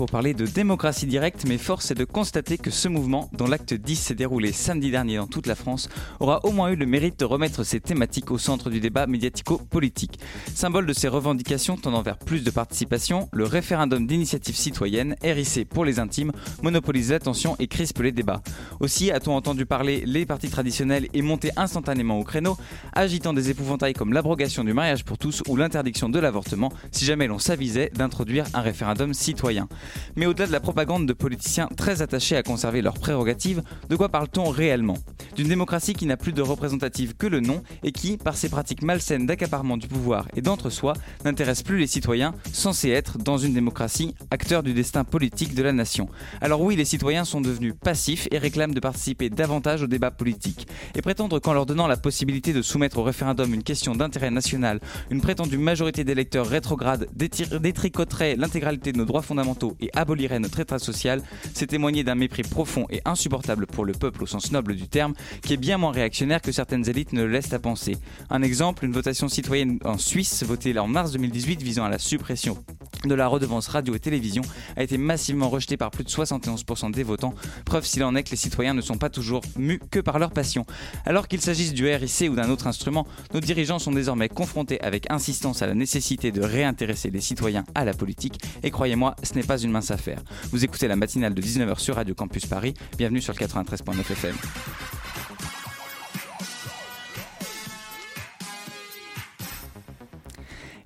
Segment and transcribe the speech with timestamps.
[0.00, 3.74] pour parler de démocratie directe, mais force est de constater que ce mouvement, dont l'acte
[3.74, 5.90] 10 s'est déroulé samedi dernier dans toute la France,
[6.20, 10.18] aura au moins eu le mérite de remettre ces thématiques au centre du débat médiatico-politique.
[10.54, 15.84] Symbole de ces revendications tendant vers plus de participation, le référendum d'initiative citoyenne, RIC pour
[15.84, 18.40] les intimes, monopolise l'attention et crispe les débats.
[18.80, 22.56] Aussi a-t-on entendu parler les partis traditionnels et monter instantanément au créneau,
[22.94, 27.26] agitant des épouvantails comme l'abrogation du mariage pour tous ou l'interdiction de l'avortement si jamais
[27.26, 29.68] l'on s'avisait d'introduire un référendum citoyen.
[30.16, 34.08] Mais au-delà de la propagande de politiciens très attachés à conserver leurs prérogatives, de quoi
[34.08, 34.98] parle-t-on réellement?
[35.36, 38.82] D'une démocratie qui n'a plus de représentative que le nom et qui, par ses pratiques
[38.82, 44.14] malsaines d'accaparement du pouvoir et d'entre-soi, n'intéresse plus les citoyens censés être, dans une démocratie,
[44.30, 46.08] acteurs du destin politique de la nation.
[46.40, 50.66] Alors oui, les citoyens sont devenus passifs et réclament de participer davantage au débat politique.
[50.94, 54.80] Et prétendre qu'en leur donnant la possibilité de soumettre au référendum une question d'intérêt national,
[55.10, 60.78] une prétendue majorité d'électeurs rétrogrades détricoterait l'intégralité de nos droits fondamentaux et abolirait notre état
[60.78, 61.22] social,
[61.54, 65.14] c'est témoigner d'un mépris profond et insupportable pour le peuple au sens noble du terme,
[65.42, 67.96] qui est bien moins réactionnaire que certaines élites ne le laissent à penser.
[68.30, 72.56] Un exemple, une votation citoyenne en Suisse, votée en mars 2018 visant à la suppression
[73.04, 74.42] de la redevance radio et télévision,
[74.76, 78.30] a été massivement rejetée par plus de 71% des votants, preuve s'il en est que
[78.30, 80.66] les citoyens ne sont pas toujours mus que par leur passion.
[81.06, 85.10] Alors qu'il s'agisse du RIC ou d'un autre instrument, nos dirigeants sont désormais confrontés avec
[85.10, 89.42] insistance à la nécessité de réintéresser les citoyens à la politique, et croyez-moi, ce n'est
[89.42, 90.22] pas une mince affaire.
[90.50, 92.74] Vous écoutez la matinale de 19h sur Radio Campus Paris.
[92.98, 94.36] Bienvenue sur le 93.9 FM.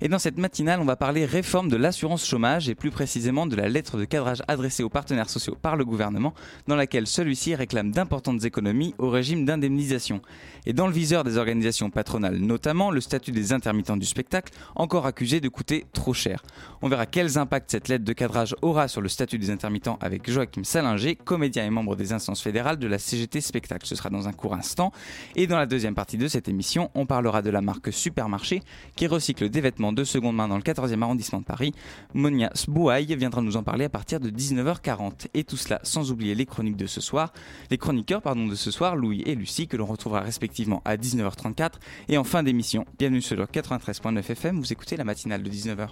[0.05, 3.55] Et dans cette matinale, on va parler réforme de l'assurance chômage et plus précisément de
[3.55, 6.35] la lettre de cadrage adressée aux partenaires sociaux par le gouvernement,
[6.67, 10.21] dans laquelle celui-ci réclame d'importantes économies au régime d'indemnisation.
[10.67, 15.07] Et dans le viseur des organisations patronales, notamment le statut des intermittents du spectacle, encore
[15.07, 16.43] accusé de coûter trop cher.
[16.83, 20.29] On verra quels impacts cette lettre de cadrage aura sur le statut des intermittents avec
[20.29, 23.87] Joachim Salinger, comédien et membre des instances fédérales de la CGT Spectacle.
[23.87, 24.91] Ce sera dans un court instant.
[25.35, 28.61] Et dans la deuxième partie de cette émission, on parlera de la marque Supermarché
[28.95, 31.73] qui recycle des vêtements de seconde main dans le 14e arrondissement de Paris.
[32.13, 35.27] Monia Sbouaï viendra nous en parler à partir de 19h40.
[35.33, 37.33] Et tout cela sans oublier les chroniques de ce soir,
[37.71, 41.73] les chroniqueurs pardon, de ce soir, Louis et Lucie, que l'on retrouvera respectivement à 19h34
[42.09, 42.85] et en fin d'émission.
[42.99, 45.89] Bienvenue sur le 93.9 FM, vous écoutez la matinale de 19h.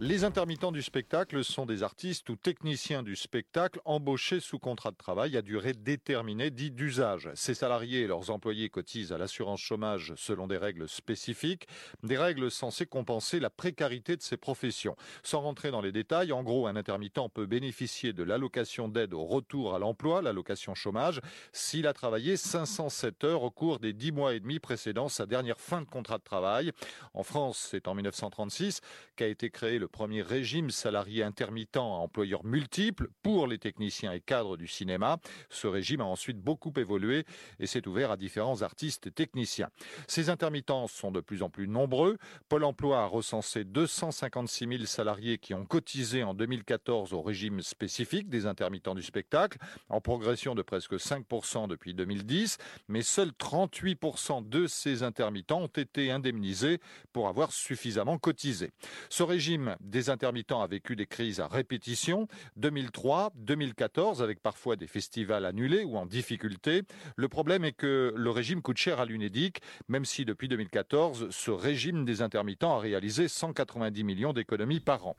[0.00, 4.96] Les intermittents du spectacle sont des artistes ou techniciens du spectacle embauchés sous contrat de
[4.96, 7.28] travail à durée déterminée, dit d'usage.
[7.34, 11.66] Ces salariés et leurs employés cotisent à l'assurance chômage selon des règles spécifiques,
[12.04, 14.94] des règles censées compenser la précarité de ces professions.
[15.24, 19.24] Sans rentrer dans les détails, en gros, un intermittent peut bénéficier de l'allocation d'aide au
[19.24, 21.20] retour à l'emploi, l'allocation chômage,
[21.50, 25.58] s'il a travaillé 507 heures au cours des 10 mois et demi précédant sa dernière
[25.58, 26.70] fin de contrat de travail.
[27.14, 28.80] En France, c'est en 1936
[29.16, 34.20] qu'a été créé le premier régime salarié intermittent à employeurs multiples pour les techniciens et
[34.20, 35.18] cadres du cinéma.
[35.50, 37.24] Ce régime a ensuite beaucoup évolué
[37.58, 39.70] et s'est ouvert à différents artistes et techniciens.
[40.06, 42.18] Ces intermittents sont de plus en plus nombreux.
[42.48, 48.28] Pôle emploi a recensé 256 000 salariés qui ont cotisé en 2014 au régime spécifique
[48.28, 54.66] des intermittents du spectacle, en progression de presque 5% depuis 2010, mais seuls 38% de
[54.66, 56.80] ces intermittents ont été indemnisés
[57.12, 58.70] pour avoir suffisamment cotisé.
[59.08, 64.86] Ce régime des intermittents a vécu des crises à répétition, 2003, 2014, avec parfois des
[64.86, 66.82] festivals annulés ou en difficulté.
[67.16, 71.50] Le problème est que le régime coûte cher à l'UNEDIC, même si depuis 2014, ce
[71.50, 75.16] régime des intermittents a réalisé 190 millions d'économies par an.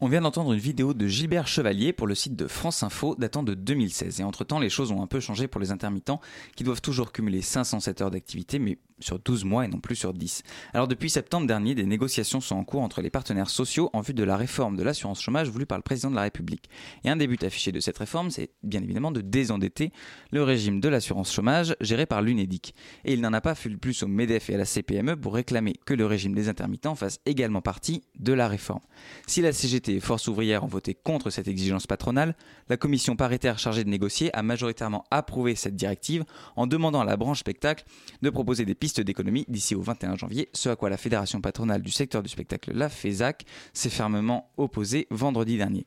[0.00, 3.42] On vient d'entendre une vidéo de Gilbert Chevalier pour le site de France Info datant
[3.42, 4.20] de 2016.
[4.20, 6.20] Et entre-temps, les choses ont un peu changé pour les intermittents
[6.54, 10.12] qui doivent toujours cumuler 507 heures d'activité, mais sur 12 mois et non plus sur
[10.12, 10.42] 10.
[10.74, 14.14] Alors depuis septembre dernier, des négociations sont en cours entre les partenaires sociaux en vue
[14.14, 16.68] de la réforme de l'assurance chômage voulue par le président de la République.
[17.04, 19.92] Et un des buts affichés de cette réforme, c'est bien évidemment de désendetter
[20.32, 22.74] le régime de l'assurance chômage géré par l'UNEDIC.
[23.04, 25.74] Et il n'en a pas fait plus au MEDEF et à la CPME pour réclamer
[25.84, 28.80] que le régime des intermittents fasse également partie de la réforme.
[29.26, 32.34] Si la CGT et Force ouvrière ont voté contre cette exigence patronale,
[32.68, 36.24] la commission paritaire chargée de négocier a majoritairement approuvé cette directive
[36.56, 37.84] en demandant à la branche spectacle
[38.22, 41.42] de proposer des pistes pistes d'économie d'ici au 21 janvier, ce à quoi la Fédération
[41.42, 43.44] patronale du secteur du spectacle, la FESAC,
[43.74, 45.86] s'est fermement opposée vendredi dernier.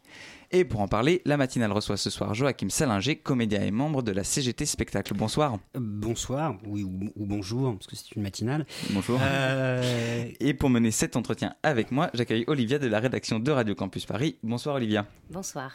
[0.51, 4.11] Et pour en parler, la matinale reçoit ce soir Joachim Salinger, comédien et membre de
[4.11, 5.15] la CGT Spectacle.
[5.15, 5.57] Bonsoir.
[5.73, 8.67] Bonsoir, oui, ou, bonjour, parce que c'est une matinale.
[8.91, 9.19] Bonjour.
[9.19, 13.73] Euh, et pour mener cet entretien avec moi, j'accueille Olivia de la rédaction de Radio
[13.73, 14.35] Campus Paris.
[14.43, 15.07] Bonsoir Olivia.
[15.31, 15.71] Bonsoir.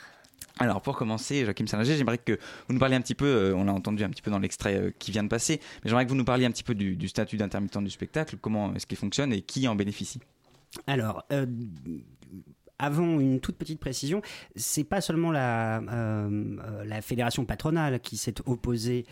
[0.59, 3.65] Alors pour commencer, Joachim Salinger, j'aimerais que vous nous parliez un petit peu, euh, on
[3.65, 6.17] l'a entendu un petit peu dans l'extrait qui vient de passer, mais j'aimerais que vous
[6.17, 9.43] nous parliez un petit peu du, statut d'intermittent du spectacle, comment est-ce qu'il fonctionne et
[9.43, 10.21] qui en bénéficie?
[10.87, 11.27] Alors,
[12.79, 14.23] avant une toute petite précision,
[14.55, 19.07] c'est pas seulement la, euh, la fédération patronale qui s'est opposée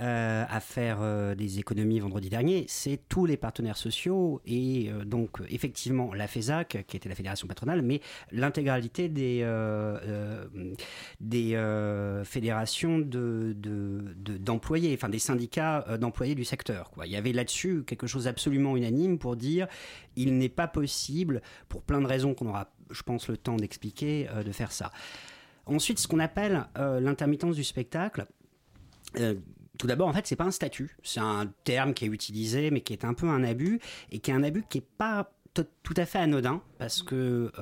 [0.00, 5.40] euh, à faire euh, des économies vendredi dernier, c'est tous les partenaires sociaux et donc
[5.48, 8.00] effectivement la FESAC, qui était la fédération patronale, mais
[8.30, 9.46] l'intégralité des,
[11.20, 16.90] des fédérations d'employés, de, d'employés, enfin des syndicats d'employés du secteur.
[17.04, 19.66] Il y avait là-dessus quelque chose d'absolument unanime pour dire
[20.16, 24.28] il n'est pas possible, pour plein de raisons qu'on aura je pense, le temps d'expliquer,
[24.30, 24.90] euh, de faire ça.
[25.66, 28.26] Ensuite, ce qu'on appelle euh, l'intermittence du spectacle.
[29.74, 32.70] Euh, tout d'abord, en fait, c'est pas un statut, c'est un terme qui est utilisé,
[32.70, 33.80] mais qui est un peu un abus,
[34.10, 35.30] et qui est un abus qui est pas
[35.84, 37.52] tout à fait anodin parce que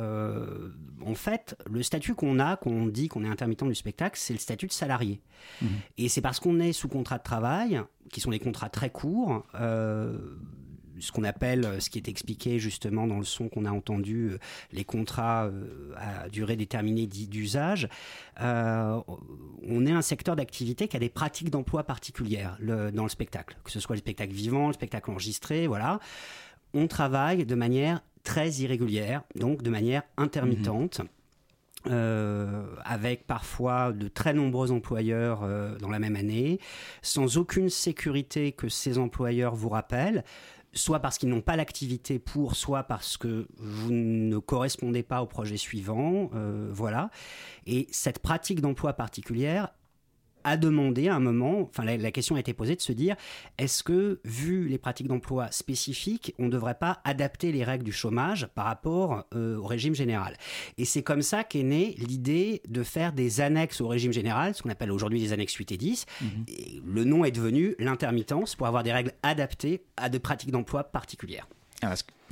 [1.04, 4.38] en fait le statut qu'on a qu'on dit qu'on est intermittent du spectacle c'est le
[4.38, 5.20] statut de salarié
[5.60, 5.66] mmh.
[5.98, 9.44] et c'est parce qu'on est sous contrat de travail qui sont des contrats très courts
[11.02, 14.30] ce qu'on appelle, euh, ce qui est expliqué justement dans le son qu'on a entendu,
[14.30, 14.38] euh,
[14.72, 17.88] les contrats euh, à durée déterminée d'usage,
[18.40, 23.70] on est un secteur d'activité qui a des pratiques d'emploi particulières dans le spectacle, que
[23.70, 25.98] ce soit le spectacle vivant, le spectacle enregistré, voilà.
[26.74, 31.00] On travaille de manière très irrégulière, donc de manière intermittente.
[31.84, 31.90] Mmh.
[32.84, 35.40] avec parfois de très nombreux employeurs
[35.80, 36.60] dans la même année,
[37.02, 40.22] sans aucune sécurité que ces employeurs vous rappellent,
[40.72, 45.26] soit parce qu'ils n'ont pas l'activité pour, soit parce que vous ne correspondez pas au
[45.26, 47.10] projet suivant, euh, voilà.
[47.66, 49.68] Et cette pratique d'emploi particulière,
[50.44, 53.16] a demandé à un moment, enfin la, question a été posée de se dire,
[53.58, 57.92] est-ce que, vu les pratiques d'emploi spécifiques, on ne devrait pas adapter les règles du
[57.92, 60.36] chômage par rapport euh, au régime général?
[60.78, 64.62] Et c'est comme ça qu'est née l'idée de faire des annexes au régime général, ce
[64.62, 66.06] qu'on appelle aujourd'hui les annexes 8 et 10.
[66.20, 66.28] Mhm.
[66.48, 70.84] Et le nom est devenu l'intermittence pour avoir des règles adaptées à de pratiques d'emploi
[70.84, 71.46] particulières.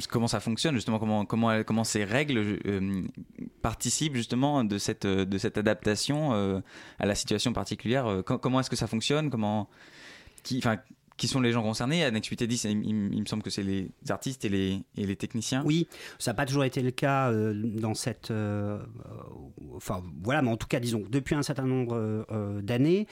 [0.08, 3.02] Comment ça fonctionne justement comment comment comment ces règles euh,
[3.62, 6.60] participent justement de cette de cette adaptation euh,
[6.98, 9.68] à la situation particulière comment est-ce que ça fonctionne comment
[10.42, 10.78] qui enfin
[11.20, 13.90] qui sont les gens concernés Annex 8 et 10, il, me semble que c'est les
[14.08, 15.62] artistes et les, techniciens.
[15.66, 15.86] Oui,
[16.18, 18.30] ça n'a pas toujours été le cas euh, dans cette.
[18.30, 18.78] Euh,
[19.74, 23.06] enfin, voilà, mais en tout cas, disons, depuis un certain nombre euh, d'années,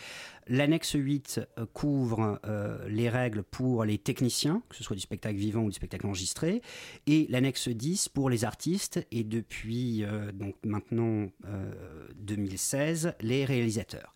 [0.46, 1.42] l'annexe 8
[1.74, 2.40] couvre
[2.88, 6.62] les règles pour les techniciens, que ce soit du spectacle vivant ou du spectacle enregistré,
[7.06, 10.02] et l'annexe 10 pour les artistes, et depuis
[10.32, 11.26] donc maintenant
[12.16, 14.14] 2016, les réalisateurs.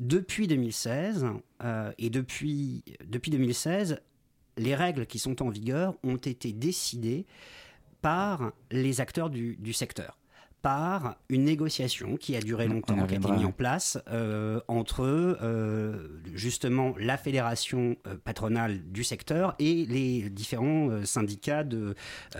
[0.00, 1.26] Depuis 2016,
[1.62, 4.00] euh, et depuis, depuis 2016,
[4.56, 7.26] les règles qui sont en vigueur ont été décidées
[8.00, 10.16] par les acteurs du, du secteur
[10.62, 15.04] par une négociation qui a duré longtemps, qui a été mise en place euh, entre
[15.04, 21.94] euh, justement la fédération patronale du secteur et les différents syndicats de,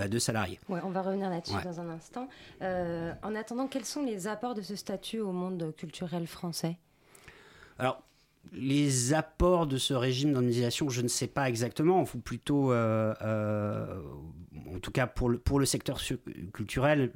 [0.07, 0.61] de salariés.
[0.69, 2.29] Ouais, on va revenir là-dessus dans un instant.
[2.61, 6.77] en attendant, quels sont les apports de ce statut au monde culturel français?
[7.81, 8.03] Alors,
[8.53, 14.03] les apports de ce régime d'indemnisation, je ne sais pas exactement, ou plutôt, euh, euh,
[14.75, 16.01] en tout cas pour le, pour le secteur
[16.53, 17.13] culturel,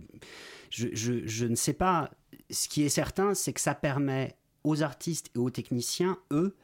[0.71, 2.11] je, je, ne sais pas.
[2.51, 6.57] Ce qui est certain, c'est que ça permet aux artistes et aux techniciens, eux,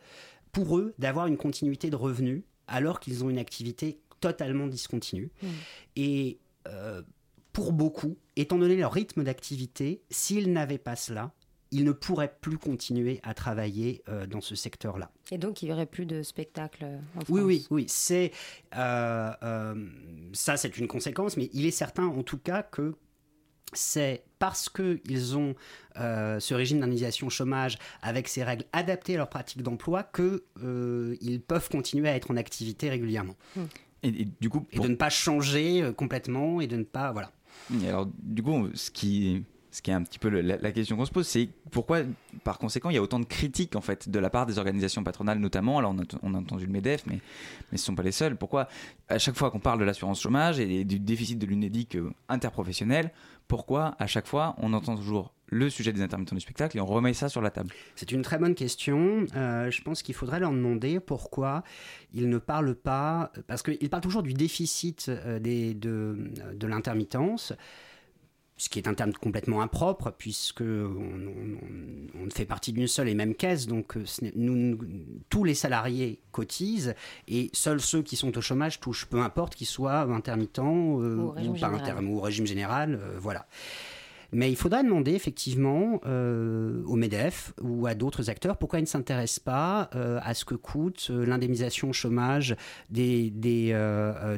[0.52, 5.30] pour eux, d'avoir une continuité de revenus alors qu'ils ont une activité totalement discontinue.
[5.42, 5.46] Mmh.
[5.96, 6.38] Et
[6.68, 7.02] euh,
[7.52, 11.32] pour beaucoup, étant donné leur rythme d'activité, s'ils n'avaient pas cela,
[11.72, 15.10] il ne pourrait plus continuer à travailler euh, dans ce secteur-là.
[15.30, 17.84] Et donc, il n'y aurait plus de spectacle euh, en France Oui, oui, oui.
[17.88, 18.32] C'est,
[18.76, 19.74] euh,
[20.32, 22.94] ça, c'est une conséquence, mais il est certain, en tout cas, que
[23.72, 25.54] c'est parce qu'ils ont
[25.94, 32.08] ce régime d'indemnisation chômage avec ces règles adaptées à leur pratique d'emploi qu'ils peuvent continuer
[32.08, 33.36] à être en activité régulièrement.
[33.54, 33.66] Hmm.
[34.02, 37.30] Et, du coup, et de ne pas changer complètement et de ne pas voilà.
[37.84, 41.12] alors du coup, ce qui ce qui est un petit peu la, question qu'on se
[41.12, 42.00] pose, c'est pourquoi,
[42.42, 45.04] par conséquent, il y a autant de critiques en fait de la part des organisations
[45.04, 45.78] patronales notamment.
[45.78, 47.20] Alors on a, entendu le Medef, mais,
[47.70, 48.36] mais ce sont pas les seuls.
[48.36, 48.68] Pourquoi,
[49.08, 53.12] à chaque fois qu'on parle de l'assurance chômage et du déficit de l'UNEDIC euh, interprofessionnel,
[53.46, 56.86] pourquoi à chaque fois on entend toujours le sujet des intermittents du spectacle et on
[56.86, 57.70] remet ça sur la table?
[57.94, 59.26] C'est une très bonne question.
[59.36, 61.62] Euh, je pense qu'il faudrait leur demander pourquoi
[62.12, 66.16] ils ne parlent pas, parce qu'ils parlent toujours du déficit euh, de,
[66.54, 67.52] de l'intermittence
[68.60, 73.34] ce qui est un terme complètement impropre, puisque on, fait partie d'une seule et même
[73.34, 74.04] caisse, donc euh,
[74.36, 74.78] nous,
[75.30, 76.94] tous les salariés cotisent,
[77.26, 81.70] et seuls ceux qui sont au chômage touchent, peu importe qu'ils soient intermittents ou, pas
[82.02, 83.46] ou, au régime général, voilà.
[84.32, 88.86] Mais il faudra demander effectivement euh, au MEDEF ou à d'autres acteurs pourquoi ils ne
[88.86, 92.56] s'intéressent pas euh, à ce que coûte euh, l'indemnisation chômage
[92.90, 93.76] des, des,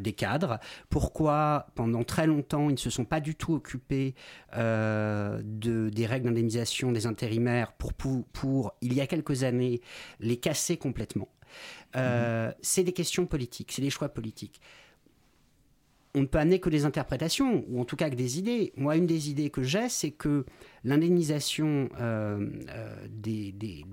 [0.01, 0.59] des, cadres,
[0.89, 4.15] pourquoi pendant très longtemps ils ne se sont pas du tout occupés
[4.55, 5.43] de,
[5.89, 9.81] des règles d'indemnisation des intérimaires pour, pour, pour, il y a quelques années,
[10.21, 11.29] les casser complètement?
[11.95, 12.53] Mmh.
[12.63, 14.61] C'est des questions politiques, c'est des choix politiques
[16.15, 18.73] on ne peut amener que des interprétations, ou en tout cas que des idées.
[18.77, 20.45] Moi, une des idées que j'ai, c'est que
[20.85, 23.85] l'indemnisation euh, euh, des,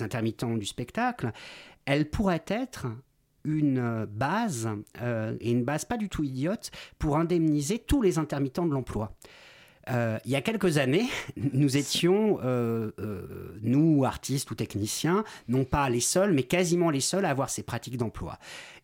[0.00, 1.32] intermittents du spectacle,
[1.86, 2.86] elle pourrait être
[3.44, 4.68] une base,
[5.00, 9.16] euh, et une base pas du tout idiote, pour indemniser tous les intermittents de l'emploi.
[9.90, 11.08] Euh, il y a quelques années,
[11.52, 17.00] nous étions, euh, euh, nous, artistes ou techniciens, non pas les seuls, mais quasiment les
[17.00, 18.38] seuls à avoir ces pratiques d'emploi.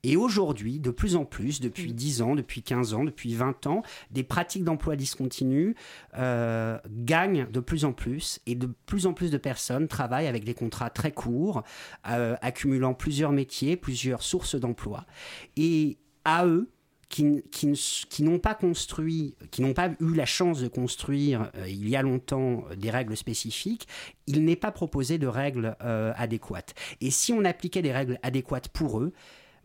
[0.05, 3.83] Et aujourd'hui, de plus en plus, depuis 10 ans, depuis 15 ans, depuis 20 ans,
[4.11, 5.75] des pratiques d'emploi discontinues
[6.15, 10.55] gagnent de plus en plus et de plus en plus de personnes travaillent avec des
[10.55, 11.65] contrats très courts,
[12.05, 15.05] accumulant plusieurs métiers, plusieurs sources d'emploi.
[15.57, 16.71] Et à eux,
[17.09, 21.97] qui, n'ont pas construit, qui n'ont pas eu la chance de construire euh, il y
[21.97, 23.89] a longtemps euh, des règles spécifiques,
[24.27, 26.75] il n'est pas proposé de règles euh, adéquates.
[27.01, 29.13] Et si on appliquait des règles adéquates pour eux,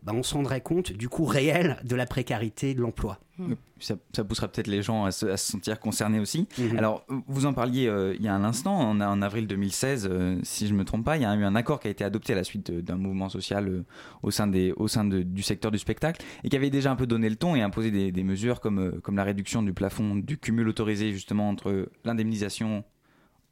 [0.04, 3.18] bah, on se rendrait compte du coût réel de la précarité de l'emploi.
[3.38, 3.54] Hmm.
[3.80, 6.46] Ça, poussera peut-être les gens à se, sentir concernés aussi.
[6.56, 6.78] Mhm.
[6.78, 10.38] Alors, vous en parliez euh, il y a un instant, en, en avril 2016, euh,
[10.42, 12.04] si je ne me trompe pas, il y a eu un accord qui a été
[12.04, 13.84] adopté à la suite d'un mouvement social euh,
[14.22, 17.06] au sein, des, au sein du secteur du spectacle et qui avait déjà un peu
[17.06, 20.38] donné le ton et imposé des, des mesures comme, comme la réduction du plafond du
[20.38, 22.84] cumul autorisé justement entre l'indemnisation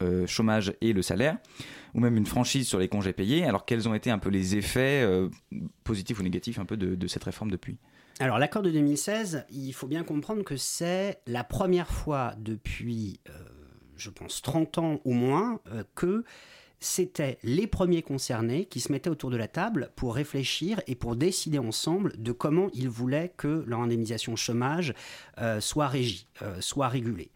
[0.02, 1.36] euh, chômage et le salaire,
[1.94, 3.44] ou même une franchise sur les congés payés.
[3.44, 5.28] Alors quels ont été un peu les effets euh,
[5.84, 7.78] positifs ou négatifs un peu de, cette réforme depuis?
[8.20, 13.32] Alors l'accord de 2016, il faut bien comprendre que c'est la première fois depuis, euh,
[13.96, 15.60] je pense, 30 ans au moins,
[15.94, 16.24] que
[16.78, 21.14] c'était les premiers concernés qui se mettaient autour de la table pour réfléchir et pour
[21.14, 24.92] décider ensemble de comment ils voulaient que leur indemnisation chômage
[25.60, 26.26] soit régie,
[26.58, 27.30] soit régulée.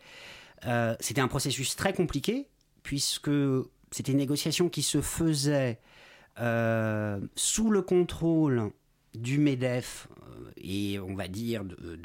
[0.99, 2.49] c'était un processus très compliqué
[2.87, 3.31] puisque
[3.97, 5.79] c'était une négociation qui se faisait
[6.39, 8.71] euh, sous le contrôle
[9.15, 11.99] du MEDEF euh, et on va dire de,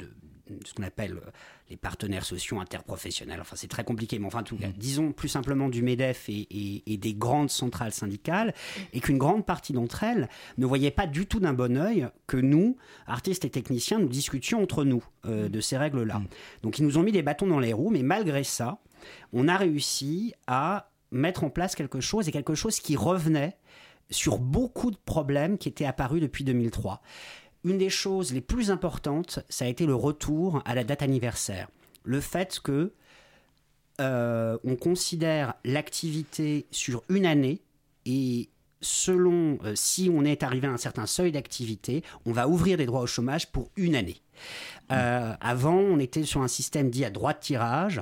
[0.64, 1.20] ce qu'on appelle
[1.68, 3.42] les partenaires sociaux interprofessionnels.
[3.42, 4.78] Enfin, c'est très compliqué, mais enfin, en tout cas, mmh.
[4.78, 8.54] disons plus simplement du MEDEF et, des grandes centrales syndicales,
[8.94, 12.38] et qu'une grande partie d'entre elles ne voyait pas du tout d'un bon oeil que
[12.38, 16.20] nous, artistes et techniciens, nous discutions entre nous euh, de ces règles-là.
[16.20, 16.26] Mmh.
[16.62, 18.78] Donc, ils nous ont mis des bâtons dans les roues, mais malgré ça,
[19.34, 23.56] on a réussi à mettre en place quelque chose et quelque chose qui revenait
[24.10, 27.00] sur beaucoup de problèmes qui étaient apparus depuis 2003.
[27.64, 31.68] Une des choses les plus importantes, ça a été le retour à la date anniversaire.
[32.04, 32.92] Le fait que
[34.00, 37.60] euh, on considère l'activité sur une année
[38.04, 38.48] et
[38.80, 42.86] selon euh, si on est arrivé à un certain seuil d'activité, on va ouvrir des
[42.86, 44.20] droits au chômage pour une année.
[44.90, 48.00] Euh, avant, on était sur un système dit à droit de tirage.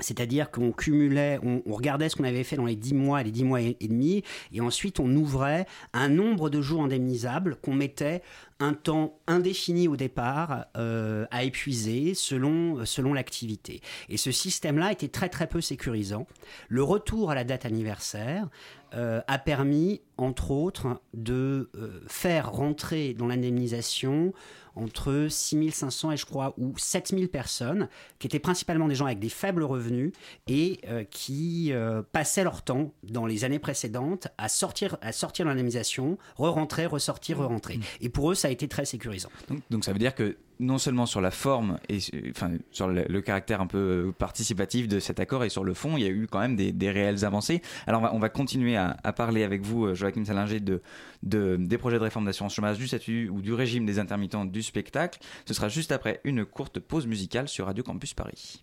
[0.00, 3.44] C'est-à-dire qu'on cumulait, on, regardait ce qu'on avait fait dans les 10 mois les 10
[3.44, 8.22] mois et, demi, et ensuite on ouvrait un nombre de jours indemnisables qu'on mettait
[8.58, 13.80] un temps indéfini au départ euh, à épuiser selon, selon l'activité.
[14.08, 16.26] Et ce système-là était très très peu sécurisant.
[16.68, 18.48] Le retour à la date anniversaire
[18.94, 24.32] euh, a permis, entre autres, de euh, faire rentrer dans l'indemnisation
[24.80, 29.28] entre 6500 et je crois ou 7000 personnes qui étaient principalement des gens avec des
[29.28, 30.12] faibles revenus
[30.46, 35.46] et euh, qui euh, passaient leur temps dans les années précédentes à sortir à sortir
[35.46, 37.78] l'indemnisation, re-rentrer, ressortir, re-rentrer.
[37.78, 37.82] Mmh.
[38.00, 39.30] Et pour eux, ça a été très sécurisant.
[39.70, 41.98] donc ça veut dire que non seulement sur la forme et
[42.30, 45.96] enfin sur le, caractère un peu euh, participatif de cet accord et sur le fond,
[45.96, 47.62] il y a eu quand même des, réelles avancées.
[47.86, 50.82] Alors on va, continuer à, parler avec vous, euh, Joachim Salinger, de,
[51.22, 54.62] de, des projets de réforme d'assurance chômage, du statut ou du régime des intermittents du
[54.62, 55.18] spectacle.
[55.46, 58.62] Ce sera juste après une courte pause musicale sur Radio Campus Paris.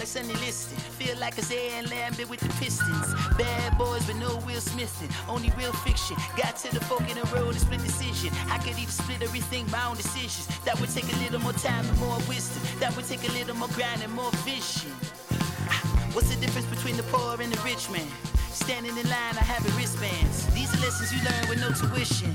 [0.00, 0.78] Like Sunny Liston.
[0.96, 3.12] Feel like a Zay and Lambert with the Pistons.
[3.36, 5.10] Bad boys but no Will Smithing.
[5.28, 6.16] Only real fiction.
[6.38, 8.30] Got to the fork in the road and split decision.
[8.48, 10.46] I could even split everything, my own decisions.
[10.64, 12.62] That would take a little more time and more wisdom.
[12.80, 14.92] That would take a little more grind and more vision.
[15.68, 15.82] Ah,
[16.14, 18.08] what's the difference between the poor and the rich man?
[18.52, 20.46] Standing in line, I have wristbands.
[20.54, 22.34] These are lessons you learn with no tuition.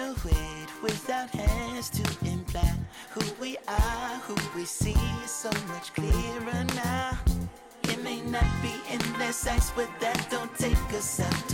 [0.00, 2.72] know it without hands to imply
[3.10, 7.18] who we are, who we see is so much clearer now.
[7.82, 11.49] It may not be in their sights, but that don't take us out.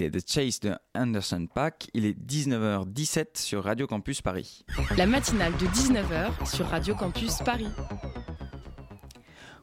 [0.00, 1.90] C'était The Chase de Anderson Pack.
[1.92, 4.64] Il est 19h17 sur Radio Campus Paris.
[4.96, 7.68] La matinale de 19h sur Radio Campus Paris.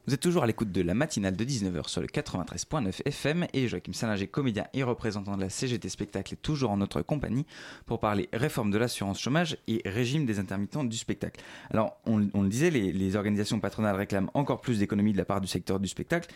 [0.08, 3.68] Vous êtes toujours à l'écoute de la matinale de 19h sur le 93.9 FM et
[3.68, 7.44] Joachim Salinger, comédien et représentant de la CGT Spectacle, est toujours en notre compagnie
[7.84, 11.42] pour parler réforme de l'assurance chômage et régime des intermittents du spectacle.
[11.70, 15.46] Alors, on, le disait, les, organisations patronales réclament encore plus d'économies de la part du
[15.46, 16.30] secteur du spectacle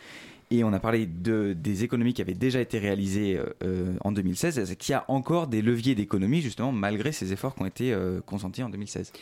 [0.50, 4.12] et on a parlé de, des économies qui avaient déjà été réalisées euh, euh, en
[4.12, 4.58] 2016.
[4.58, 7.92] Est-ce qu'il y a encore des leviers d'économie justement malgré ces efforts qui ont été
[7.92, 9.12] euh, consentis en 2016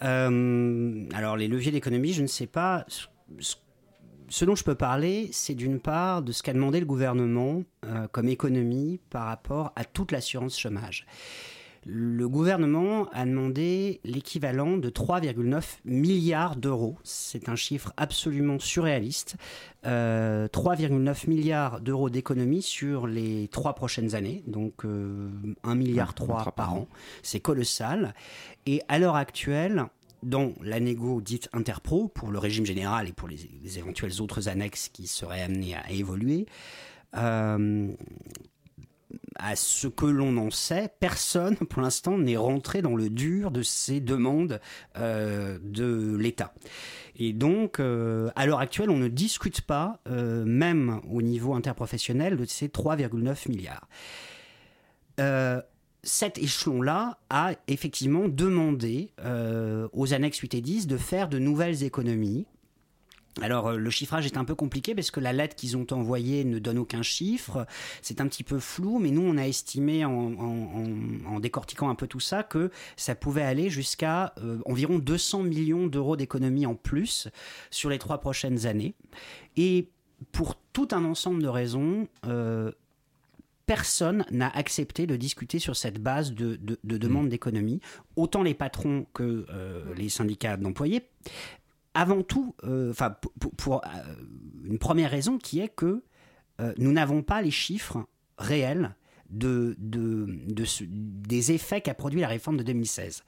[0.00, 2.86] alors les leviers d'économie, je ne sais pas
[4.28, 7.64] ce dont je peux parler, c'est d'une part de ce qu'a demandé le gouvernement
[8.12, 11.04] comme économie par rapport à toute l'assurance chômage.
[11.90, 16.98] Le gouvernement a demandé l'équivalent de 3,9 milliards d'euros.
[17.02, 19.36] C'est un chiffre absolument surréaliste.
[19.84, 26.52] 3,9 euh, milliards d'euros d'économie sur les trois prochaines années, donc 1 euh, milliard 3
[26.52, 26.88] par an.
[27.22, 28.12] C'est colossal.
[28.66, 29.86] Et à l'heure actuelle,
[30.22, 34.90] dans la négo dite interpro pour le régime général et pour les, éventuelles autres annexes
[34.90, 36.44] qui seraient amenées à, évoluer.
[37.16, 37.88] Euh,
[39.36, 43.62] à ce que l'on en sait, personne pour l'instant n'est rentré dans le dur de
[43.62, 44.60] ces demandes
[44.96, 46.54] euh, de l'État.
[47.16, 52.44] Et donc, euh, à l'heure actuelle, on ne discute pas, même au niveau interprofessionnel, de
[52.44, 53.88] ces 3,9 milliards
[56.02, 61.82] cet échelon-là a effectivement demandé euh, aux annexes 8 et 10 de faire de nouvelles
[61.84, 62.46] économies.
[63.40, 66.44] Alors euh, le chiffrage est un peu compliqué parce que la lettre qu'ils ont envoyée
[66.44, 67.66] ne donne aucun chiffre,
[68.02, 72.20] c'est un petit peu flou, mais nous on a estimé en, décortiquant un peu tout
[72.20, 77.28] ça que ça pouvait aller jusqu'à euh, environ 200 millions d'euros d'économies en plus
[77.70, 78.94] sur les trois prochaines années.
[79.56, 79.88] Et
[80.32, 82.08] pour tout un ensemble de raisons,
[83.68, 87.28] personne n'a accepté de discuter sur cette base de, de, demande mm.
[87.28, 87.80] d'économie,
[88.16, 91.02] autant les patrons que euh, les syndicats d'employés.
[92.00, 93.16] Avant tout, euh, enfin
[93.56, 93.88] pour, euh,
[94.64, 96.04] une première raison qui est que
[96.76, 98.04] nous n'avons pas les chiffres
[98.36, 98.94] réels
[99.30, 103.24] de, de, des effets qu'a produit la réforme de 2016.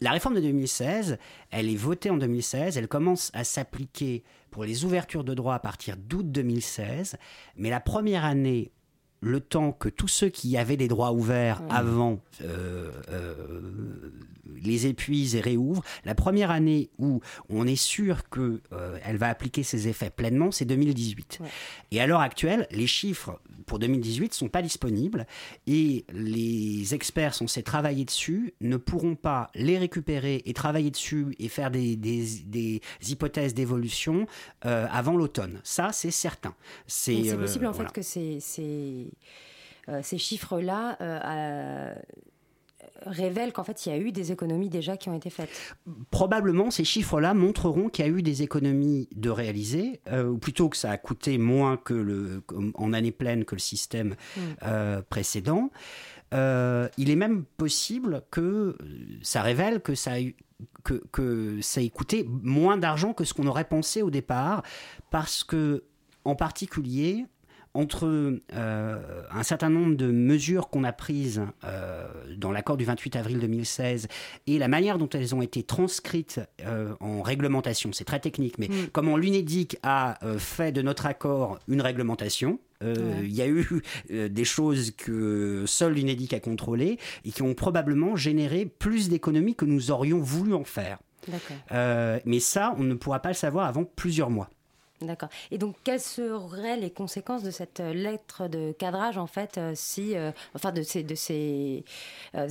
[0.00, 1.18] La réforme de 2016,
[1.50, 5.58] elle est votée en 2016, elle commence à s'appliquer pour les ouvertures de droits à
[5.58, 7.16] partir d'août 2016,
[7.56, 8.72] mais la première année
[9.20, 13.34] le temps que tous ceux qui avaient des droits ouverts avant euh, euh,
[14.62, 19.62] les épuisent et réouvrent, la première année où on est sûr qu'elle euh, va appliquer
[19.62, 21.40] ses effets pleinement, c'est 2018.
[21.92, 25.26] Et à l'heure actuelle, les chiffres pour 2018 sont pas disponibles
[25.66, 31.48] et les experts censés travailler dessus ne pourront pas les récupérer et travailler dessus et
[31.48, 34.26] faire des, des, hypothèses d'évolution
[34.62, 35.60] avant l'automne.
[35.62, 36.54] Ça, c'est certain.
[36.86, 38.40] C'est possible en fait que c'est
[39.88, 41.94] euh, ces chiffres-là euh,
[43.06, 45.50] révèlent qu'en fait, il y a eu des économies déjà qui ont été faites.
[46.10, 50.76] Probablement, ces chiffres-là montreront qu'il y a eu des économies de réaliser, ou plutôt que
[50.76, 52.42] ça a coûté moins que le,
[52.74, 55.02] en année pleine que le système mm.
[55.08, 55.70] précédent.
[56.32, 58.76] il est même possible que
[59.22, 60.36] ça révèle que ça a eu
[60.84, 64.62] que, que ça ait coûté moins d'argent que ce qu'on aurait pensé au départ,
[65.10, 65.84] parce que,
[66.24, 67.26] en particulier,
[67.74, 73.16] entre euh, un certain nombre de mesures qu'on a prises euh, dans l'accord du 28
[73.16, 74.08] avril 2016
[74.46, 78.68] et la manière dont elles ont été transcrites euh, en réglementation, c'est très technique, mais
[78.68, 78.88] mm.
[78.92, 84.92] comment l'UNEDIC a fait de notre accord une réglementation, il y a eu des choses
[84.92, 90.18] que seul l'UNEDIC a contrôlées et qui ont probablement généré plus d'économies que nous aurions
[90.18, 90.98] voulu en faire.
[91.70, 94.48] mais ça, on ne pourra pas le savoir avant plusieurs mois.
[95.02, 95.30] D'accord.
[95.50, 99.72] Et donc, quelles seraient les conséquences de cette euh, lettre de cadrage, en fait, euh,
[99.74, 101.84] si, euh, enfin, de ces, de ces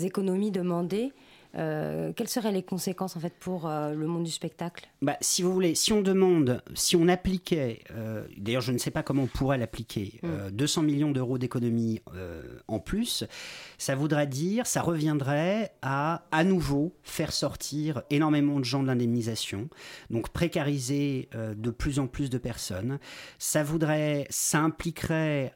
[0.02, 1.14] économies demandées
[1.56, 4.88] euh, quelles seraient les conséquences en fait pour euh, le monde du spectacle?
[5.02, 8.92] Bah, Si vous voulez, si on demande, si on appliquait, euh, d'ailleurs je ne sais
[8.92, 10.86] pas comment on pourrait l'appliquer, 200 mm.
[10.86, 12.02] millions d'euros d'économie
[12.68, 13.24] en plus,
[13.78, 19.70] ça voudrait dire, ça reviendrait à à nouveau faire sortir énormément de gens de l'indemnisation,
[20.10, 23.00] donc précariser de plus en plus de personnes.
[23.38, 25.54] Ça voudrait, ça impliquerait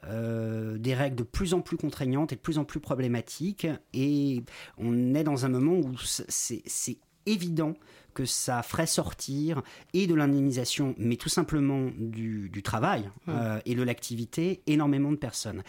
[0.77, 4.43] des règles de plus en plus contraignantes et de plus en plus problématiques, et
[4.77, 5.82] on est dans un moment où
[6.27, 7.73] c'est évident
[8.13, 9.61] que ça ferait sortir
[9.93, 15.63] et de l'indemnisation, mais tout simplement du, travail euh, et de l'activité, énormément de personnes.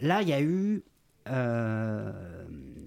[0.00, 0.82] Là, il y a eu
[1.28, 2.12] euh,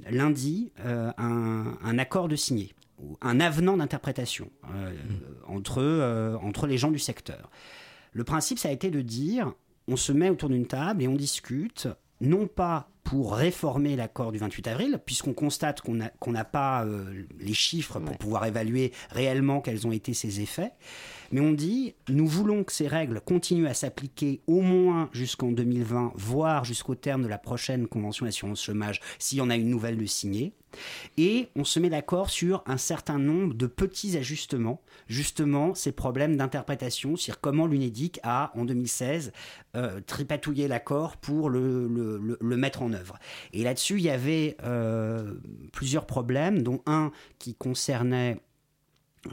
[0.10, 2.74] lundi euh, un, accord de signé,
[3.22, 4.68] un avenant d'interprétation mmh.
[5.48, 7.50] entre, entre les gens du secteur.
[8.12, 9.54] Le principe, ça a été de dire,
[9.88, 11.88] on se met autour d'une table et on discute,
[12.22, 17.54] non pas pour réformer l'accord du 28 avril, puisqu'on constate qu'on n'a pas euh, les
[17.54, 20.72] chiffres pour pouvoir évaluer réellement quels ont été ses effets.
[21.32, 26.14] Mais on dit, nous voulons que ces règles continuent à s'appliquer au moins jusqu'en 2020,
[26.16, 29.98] voire jusqu'au terme de la prochaine convention d'assurance chômage, s'il y en a une nouvelle
[29.98, 30.54] de signer.
[31.18, 36.36] Et on se met d'accord sur un certain nombre de petits ajustements, justement ces problèmes
[36.36, 39.32] d'interprétation, c'est-à-dire comment l'UNEDIC a, en 2016,
[39.76, 43.18] euh, tripatouillé l'accord pour le, le, mettre en œuvre.
[43.54, 45.36] Et là-dessus, il y avait euh,
[45.72, 48.40] plusieurs problèmes, dont un qui concernait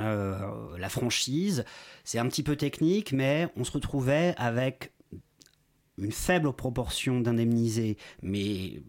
[0.00, 1.64] euh, la franchise.
[2.04, 4.92] C'est un petit peu technique, mais on se retrouvait avec
[5.98, 8.82] une faible proportion d'indemnisés, mais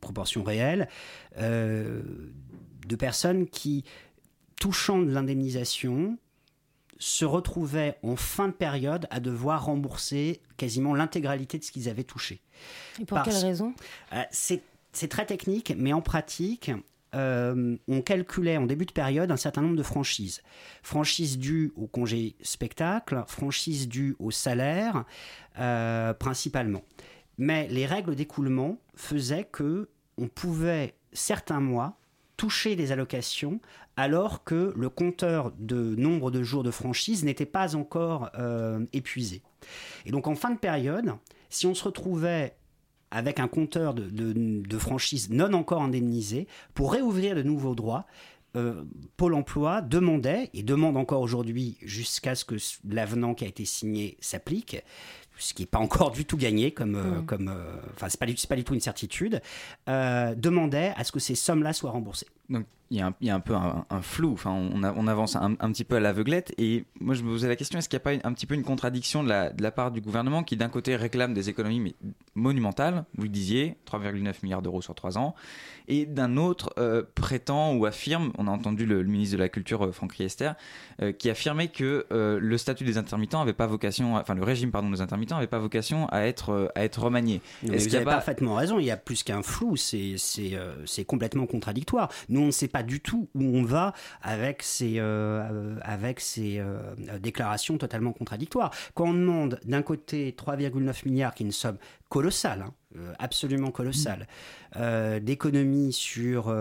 [0.00, 0.88] proportion réelle,
[1.38, 2.02] euh,
[2.86, 3.84] de personnes qui,
[4.60, 6.18] touchant de l'indemnisation,
[6.98, 12.04] se retrouvaient en fin de période à devoir rembourser quasiment l'intégralité de ce qu'ils avaient
[12.04, 12.40] touché.
[13.00, 13.74] Et pour quelle raison?
[14.12, 16.70] Euh, C'est très technique, mais en pratique,
[17.14, 20.42] euh, on calculait en début de période un certain nombre de franchises.
[20.82, 25.04] Franchises dues au congé spectacle, franchises dues au salaire,
[26.18, 26.82] principalement.
[27.38, 31.98] Mais les règles d'écoulement faisaient que on pouvait certains mois
[32.36, 33.60] toucher des allocations
[33.96, 39.42] alors que le compteur de nombre de jours de franchise n'était pas encore euh, épuisé.
[40.06, 41.14] Et donc en fin de période,
[41.50, 42.56] si on se retrouvait
[43.12, 48.06] avec un compteur de, de, franchise non encore indemnisé, pour réouvrir de nouveaux droits,
[48.56, 48.82] euh,
[49.16, 52.56] Pôle emploi demandait, et demande encore aujourd'hui jusqu'à ce que
[52.88, 54.82] l'avenant qui a été signé s'applique,
[55.38, 57.26] ce qui n'est pas encore du tout gagné, comme, euh, mm.
[57.26, 59.40] comme, euh, enfin c'est pas, pas du tout une certitude,
[59.88, 62.26] euh, demandait à ce que ces sommes-là soient remboursées.
[62.52, 65.54] Donc il y, a un, y a peu un, flou, enfin, on, on avance un,
[65.54, 66.52] petit peu à l'aveuglette.
[66.58, 68.54] Et moi, je me posais la question est-ce qu'il n'y a pas un petit peu
[68.54, 71.80] une contradiction de la, de la part du gouvernement qui, d'un côté, réclame des économies
[71.80, 71.94] mais
[72.34, 75.34] monumentales, vous le disiez, 3,9 milliards d'euros sur 3 ans,
[75.88, 79.86] et d'un autre euh, prétend ou affirme, on a entendu le, ministre de la Culture,
[79.86, 80.52] euh, Franck Riester,
[81.00, 84.90] euh, qui affirmait que le statut des intermittents avait pas vocation, enfin, le régime pardon,
[84.90, 87.40] des intermittents n'avait pas vocation à être, à être remanié.
[87.64, 92.10] Est-ce vous avez parfaitement raison, il y a plus qu'un flou, c'est complètement contradictoire.
[92.28, 96.58] Nous, on ne sait pas du tout où on va avec ces, euh, avec ces
[96.58, 96.78] euh,
[97.20, 98.70] déclarations totalement contradictoires.
[98.94, 101.78] Quand on demande d'un côté 3,9 milliards, qui est une somme
[102.08, 104.26] colossale, hein, euh, absolument colossale,
[105.20, 106.54] d'économies sur,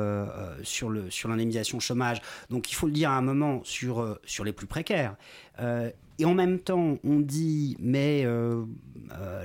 [0.64, 4.44] sur, le, sur l'indemnisation chômage, donc il faut le dire à un moment sur, sur
[4.44, 5.16] les plus précaires.
[5.58, 8.26] et en même temps, on dit, mais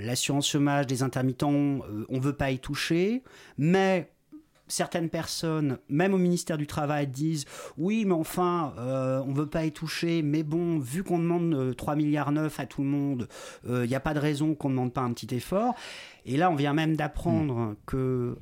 [0.01, 3.22] l'assurance chômage des intermittents, on ne veut pas y toucher,
[3.57, 4.11] mais
[4.68, 7.44] certaines personnes, même au ministère du Travail, disent
[7.76, 11.74] oui, mais enfin, euh, on ne veut pas y toucher, mais bon, vu qu'on demande
[11.76, 13.29] 3 milliards 9 à tout le monde,
[13.66, 15.74] il n'y a pas de raison qu'on ne demande pas un petit effort.
[16.24, 17.76] Et là, on vient même d'apprendre mm.
[17.87, 18.37] que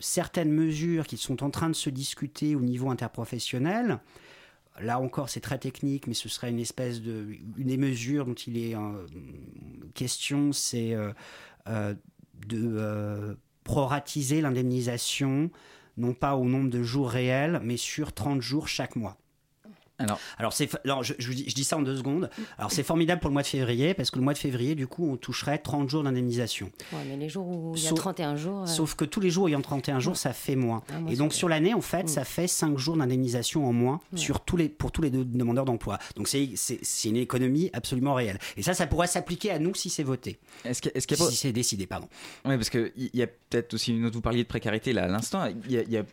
[0.00, 3.98] certaines mesures qui sont en train de se discuter au niveau interprofessionnel,
[4.80, 7.26] Là encore, c'est très technique, mais ce serait une espèce de.
[7.58, 8.74] Une des mesures dont il est
[9.92, 10.96] question, c'est
[12.46, 15.50] de proratiser l'indemnisation,
[15.96, 19.16] non pas au nombre de jours réels, mais sur 30 jours chaque mois.
[20.02, 20.20] Alors,
[20.84, 22.30] alors, je, je, dis, ça en deux secondes.
[22.58, 24.86] Alors, c'est formidable pour le mois de février, parce que le mois de février, du
[24.86, 26.70] coup, on toucherait 30 jours d'indemnisation.
[26.92, 28.62] Ouais, mais les jours où il y a 31 jours.
[28.62, 30.82] Euh, sauf que tous les jours où il y a 31 jours, ça fait moins.
[30.90, 32.08] Ah, et donc, sur l'année, en fait, mm.
[32.08, 35.98] ça fait 5 jours d'indemnisation en moins sur tous les, pour tous les demandeurs d'emploi.
[36.16, 36.48] Donc, c'est,
[37.04, 38.38] une économie absolument réelle.
[38.56, 40.38] Et ça, ça pourrait s'appliquer à nous si c'est voté.
[40.64, 42.08] Est-ce, est Si c'est décidé, pardon.
[42.44, 44.14] Oui, parce qu'il y a peut-être aussi une autre.
[44.14, 45.46] Vous parliez de précarité là à l'instant.
[45.68, 46.04] Il y a,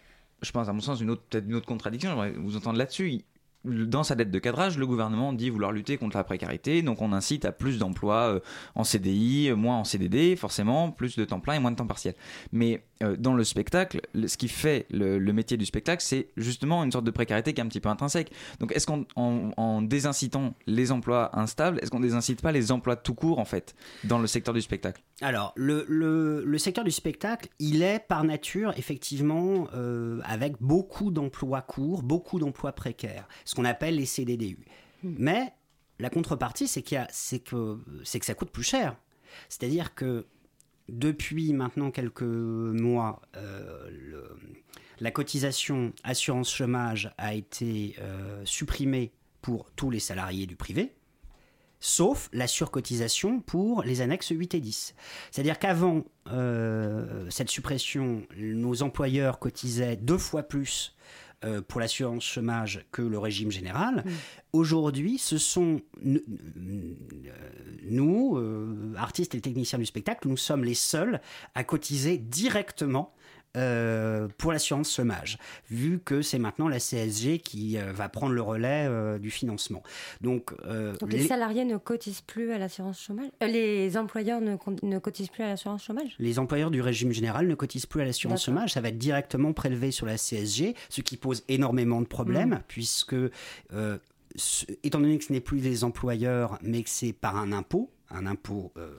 [0.42, 2.10] je pense, à mon sens, une autre, peut-être une autre contradiction.
[2.10, 3.22] J'aimerais vous entendre là-dessus
[3.70, 7.14] dans sa dette de cadrage, le gouvernement dit vouloir lutter contre la précarité, donc on
[7.14, 8.40] incite à plus d'emplois euh,
[8.76, 12.16] en CDI, moins en CDD, forcément, plus de temps plein et moins de temps partiel.
[12.52, 16.92] Mais euh, dans le spectacle, ce qui fait le, métier du spectacle, c'est justement une
[16.92, 18.32] sorte de précarité qui est un petit peu intrinsèque.
[18.60, 23.14] Donc est-ce qu'en en, désincitant les emplois instables, est-ce qu'on désincite pas les emplois tout
[23.14, 25.02] court, en fait, dans le secteur du spectacle?
[25.22, 31.62] Alors, le, le, secteur du spectacle, il est par nature, effectivement, euh, avec beaucoup d'emplois
[31.62, 34.60] courts, beaucoup d'emplois précaires, ce qu'on appelle les CDDU.
[35.04, 35.16] Hmm.
[35.18, 35.54] Mais
[36.00, 37.06] la contrepartie, c'est que,
[37.48, 38.98] que ça coûte plus cher.
[39.48, 40.26] C'est-à-dire que
[40.92, 43.90] depuis maintenant quelques mois, euh,
[45.00, 50.94] la cotisation assurance chômage a été euh, supprimée pour tous les salariés du privé,
[51.80, 54.96] sauf la surcotisation pour les annexes 8 et 10.
[55.32, 60.96] C'est-à-dire qu'avant euh, cette suppression, nos employeurs cotisaient deux fois plus
[61.46, 64.04] euh, pour l'assurance chômage que le régime général.
[64.06, 64.10] Mm.
[64.52, 65.80] Aujourd'hui, ce sont
[67.86, 68.36] nous,
[69.02, 71.22] artistes et techniciens du spectacle, nous sommes les seuls
[71.56, 73.14] à cotiser directement
[73.58, 75.40] euh, pour l'assurance chômage,
[75.72, 79.82] vu que c'est maintenant la CSG qui euh, va prendre le relais euh, du financement.
[80.22, 80.54] Donc,
[81.08, 85.48] les, salariés ne cotisent plus à l'assurance chômage Les employeurs ne, ne, cotisent plus à
[85.48, 86.16] l'assurance chômage?
[86.20, 88.74] Les employeurs du régime général ne cotisent plus à l'assurance chômage.
[88.74, 92.64] Ça va être directement prélevé sur la CSG, ce qui pose énormément de problèmes, mmh.
[92.68, 93.16] puisque
[94.84, 98.26] étant donné que ce n'est plus des employeurs, mais que c'est par un impôt, un
[98.26, 98.90] impôt, euh,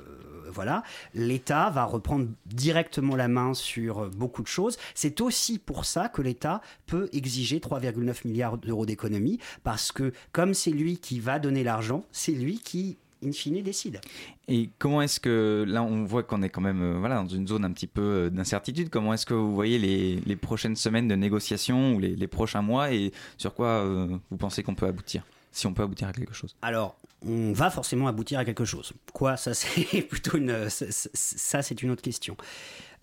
[0.53, 0.83] voilà,
[1.15, 4.79] l'État va reprendre directement la main sur beaucoup de choses.
[4.95, 10.55] C'est aussi pour ça que l'État peut exiger 3,9 milliards d'euros d'économie, parce que comme
[10.55, 14.01] c'est lui qui va donner l'argent, c'est lui qui in fine décide.
[14.49, 17.47] Et comment est-ce que, là on voit qu'on est quand même euh, voilà, dans une
[17.47, 21.15] zone un petit peu euh, d'incertitude, comment est-ce que vous voyez les, prochaines semaines de
[21.15, 25.23] négociation ou les prochains mois et sur quoi vous pensez qu'on peut aboutir?
[25.51, 28.93] Si on peut aboutir à quelque chose Alors, on va forcément aboutir à quelque chose.
[29.13, 29.37] Quoi?
[29.37, 30.69] Ça, c'est plutôt une.
[30.69, 32.37] Ça, c'est une autre question.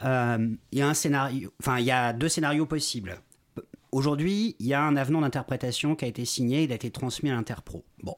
[0.03, 3.21] Euh, il y a y a deux scénarios possibles.
[3.91, 7.29] Aujourd'hui, il y a un avenant d'interprétation qui a été signé, il a été transmis
[7.29, 7.85] à l'Interpro.
[8.03, 8.15] Bon.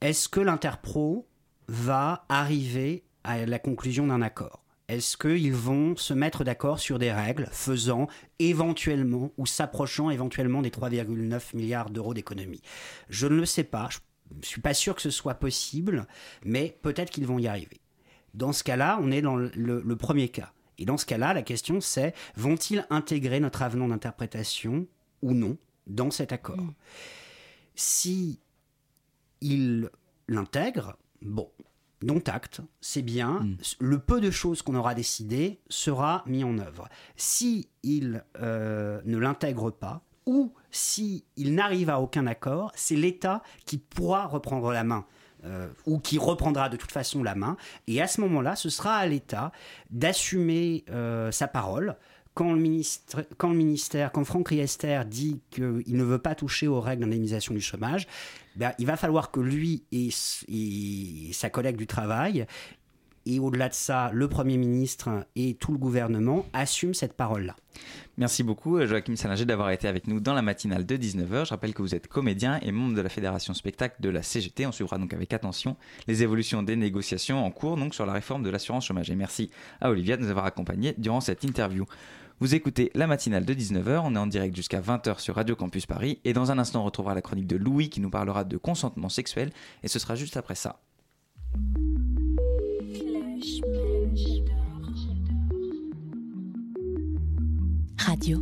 [0.00, 1.28] Est-ce que l'Interpro
[1.68, 4.64] va arriver à la conclusion d'un accord?
[4.90, 8.08] Est-ce qu'ils vont se mettre d'accord sur des règles faisant
[8.40, 12.60] éventuellement ou s'approchant éventuellement des 3,9 milliards d'euros d'économie?
[13.08, 13.88] Je ne le sais pas.
[13.90, 13.98] Je
[14.34, 16.06] ne suis pas sûr que ce soit possible,
[16.44, 17.80] mais peut-être qu'ils vont y arriver.
[18.34, 20.52] Dans ce cas-là, on est dans le, premier cas.
[20.78, 24.88] Et dans ce cas-là, la question c'est vont-ils intégrer notre avenant d'interprétation
[25.22, 26.56] ou non dans cet accord?
[26.56, 26.74] Mmh.
[27.76, 28.40] Si
[29.40, 29.88] ils
[30.26, 31.48] l'intègrent, bon,
[32.02, 33.56] dont acte, c'est bien, hmm.
[33.80, 36.88] le peu de choses qu'on aura décidé sera mis en œuvre.
[37.16, 43.42] Si il euh, ne l'intègre pas, ou si il n'arrive à aucun accord, c'est l'État
[43.66, 45.04] qui pourra reprendre la main.
[45.44, 47.56] Euh, ou qui reprendra de toute façon la main.
[47.86, 49.52] Et à ce moment-là, ce sera à l'État
[49.88, 51.96] d'assumer euh, sa parole,
[52.40, 56.68] quand le, ministre, quand le ministère, quand Franck Riester dit qu'il ne veut pas toucher
[56.68, 58.06] aux règles d'indemnisation du chômage,
[58.56, 60.08] ben, il va falloir que lui et,
[61.34, 62.46] sa collègue du travail
[63.26, 67.54] et au-delà de ça, le Premier ministre et tout le gouvernement assument cette parole-là.
[68.16, 71.44] Merci beaucoup Joachim Salinger d'avoir été avec nous dans la matinale de 19h.
[71.44, 74.64] Je rappelle que vous êtes comédien et membre de la Fédération Spectacle de la CGT.
[74.64, 75.76] On suivra donc avec attention
[76.08, 79.10] les évolutions des négociations en cours donc sur la réforme de l'assurance chômage.
[79.10, 79.50] Et merci
[79.82, 81.84] à Olivia de nous avoir accompagnés durant cette interview.
[82.42, 85.84] Vous écoutez la matinale de 19h, on est en direct jusqu'à 20h sur Radio Campus
[85.84, 88.56] Paris et dans un instant on retrouvera la chronique de Louis qui nous parlera de
[88.56, 89.50] consentement sexuel
[89.82, 90.80] et ce sera juste après ça.
[97.98, 98.40] Radio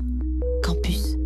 [0.63, 1.17] Campus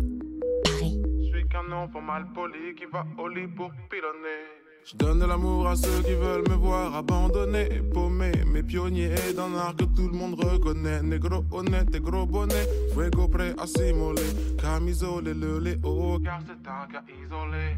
[0.63, 0.99] Paris.
[1.19, 4.62] Je suis qu'un enfant mal poli qui va au lit pour pilonner.
[4.85, 9.55] Je donne de l'amour à ceux qui veulent me voir abandonné, paumé, mes pionniers d'un
[9.55, 11.01] art que tout le monde reconnaît.
[11.01, 14.21] Négro honnête et gros bonnet, fuego prêt à s'immoler.
[14.61, 17.75] Camisole le Léo, car c'est un cas isolé.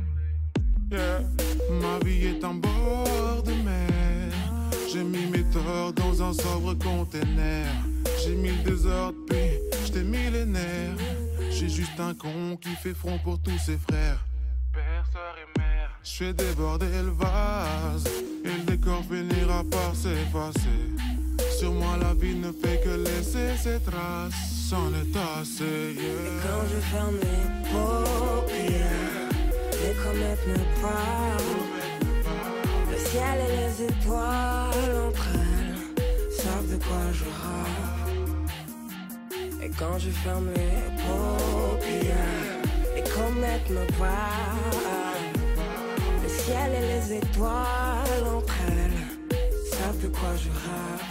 [0.91, 1.21] Yeah.
[1.81, 4.31] Ma vie est un bord de mer.
[4.91, 7.67] J'ai mis mes torts dans un sobre container.
[8.23, 10.95] J'ai mis le désordre, puis j'étais millénaire.
[11.51, 14.25] J'ai juste un con qui fait front pour tous ses frères.
[14.73, 15.74] Père, sœur et mère.
[16.05, 18.05] Je fais déborder le vase.
[18.45, 20.85] Et le décor finira par s'effacer.
[21.57, 24.35] Sur moi, la vie ne fait que laisser ses traces.
[24.69, 26.03] Sans est assez, yeah.
[26.03, 29.29] Et quand je ferme les paupières,
[29.71, 31.63] les comètes me parlent.
[32.91, 38.39] Le ciel et les étoiles entre elles savent de quoi je râle.
[39.63, 42.61] Et quand je ferme les paupières,
[42.95, 45.14] les comètes me parlent.
[46.45, 49.38] Ciel et les étoiles entre elles
[49.71, 51.01] savent de quoi je râle.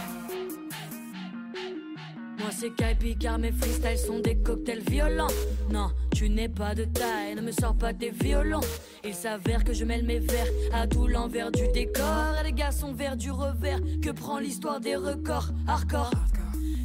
[2.39, 5.27] Moi c'est Kaipi car mes freestyles sont des cocktails violents.
[5.69, 8.61] Non, tu n'es pas de taille, ne me sors pas des violons.
[9.03, 12.37] Il s'avère que je mêle mes vers à tout l'envers du décor.
[12.39, 15.49] Et les gars sont vers du revers que prend l'histoire des records?
[15.67, 16.11] Hardcore.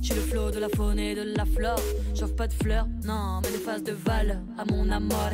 [0.03, 1.81] J'ai le flow de la faune et de la flore.
[2.17, 5.31] J'offre pas de fleurs, non, mais des phases de valeur à mon amore.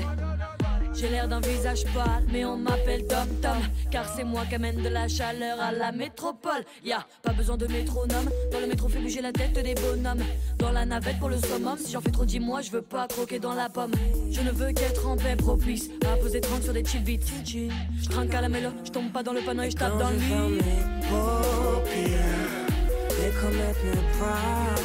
[0.98, 3.58] J'ai l'air d'un visage pâle, mais on m'appelle Tom Tom.
[3.90, 6.64] Car c'est moi qui amène de la chaleur à la métropole.
[6.82, 8.30] Y'a pas besoin de métronome.
[8.50, 10.24] Dans le métro, fait bouger la tête des bonhommes.
[10.58, 11.76] Dans la navette pour le summum.
[11.76, 13.92] Si j'en fais trop, dis-moi, je veux pas croquer dans la pomme.
[14.30, 15.90] Je ne veux qu'être en paix propice.
[16.10, 17.26] À poser 30 sur des chill beats.
[17.44, 20.08] Je trinque à la mélo, je tombe pas dans le panneau et je tape dans
[20.08, 20.56] le lit.
[20.56, 22.24] les paupières,
[23.20, 24.76] les comètes me parlent.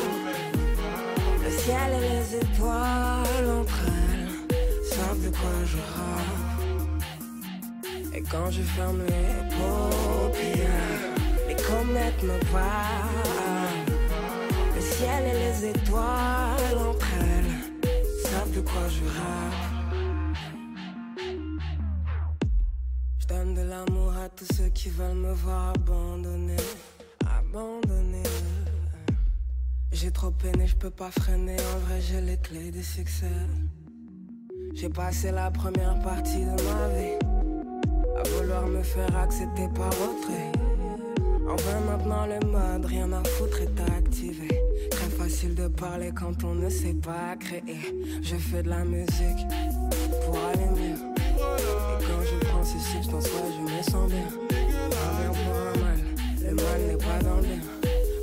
[1.43, 4.00] Le ciel et les étoiles
[4.97, 6.35] de quoi je râle.
[8.13, 10.99] Et quand je ferme les paupières,
[11.47, 13.85] les comètes me parlent.
[14.75, 17.55] Le ciel et les étoiles entre elles
[18.23, 19.59] savent de quoi je râle.
[23.19, 26.57] Je donne de l'amour à tous ceux qui veulent me voir abandonner.
[27.39, 28.23] Abandonner.
[29.93, 31.57] J'ai trop peiné, je peux pas freiner.
[31.75, 33.27] En vrai, j'ai les clés du succès.
[34.73, 37.17] J'ai passé la première partie de ma vie
[38.17, 40.51] à vouloir me faire accepter par autrui.
[41.49, 44.47] Enfin, maintenant le mode, rien à foutre est activé.
[44.89, 47.95] Très facile de parler quand on ne sait pas créer.
[48.21, 49.45] Je fais de la musique
[50.25, 50.95] pour aller mieux.
[50.95, 54.27] Et quand je prends ces substances, ouais, je me sens bien.
[54.29, 55.99] Un bien pour un mal,
[56.43, 57.61] le mal n'est pas dans le bien.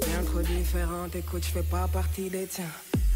[0.07, 2.65] Bien trop différente, écoute, je fais pas partie des tiens.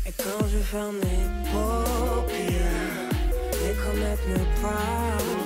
[0.07, 2.92] Et quand je ferme les paupières,
[3.63, 5.41] les comètes me parlent.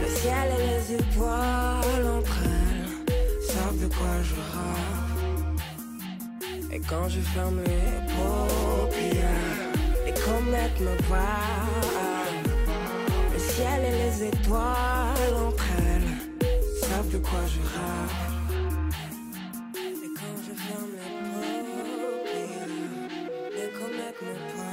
[0.00, 2.90] Le ciel et les étoiles entre elles
[3.50, 5.52] savent de quoi je râle.
[6.72, 9.70] Et quand je ferme les paupières,
[10.06, 12.42] les comètes me parlent.
[13.32, 16.12] Le ciel et les étoiles entre elles
[16.80, 18.16] savent de quoi je râle.
[20.04, 22.74] Et quand je ferme les paupières,
[23.56, 24.71] les comètes me parlent.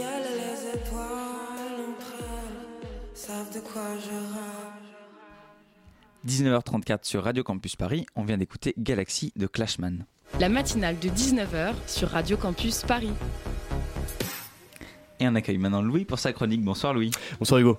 [0.00, 4.80] Le ciel et les étoiles entre elles savent de quoi je râle.
[6.26, 10.06] 19h34 sur Radio Campus Paris, on vient d'écouter Galaxy de Clashman.
[10.38, 13.12] La matinale de 19h sur Radio Campus Paris.
[15.22, 16.64] Et on accueille maintenant Louis pour sa chronique.
[16.64, 17.10] Bonsoir Louis.
[17.38, 17.76] Bonsoir Hugo.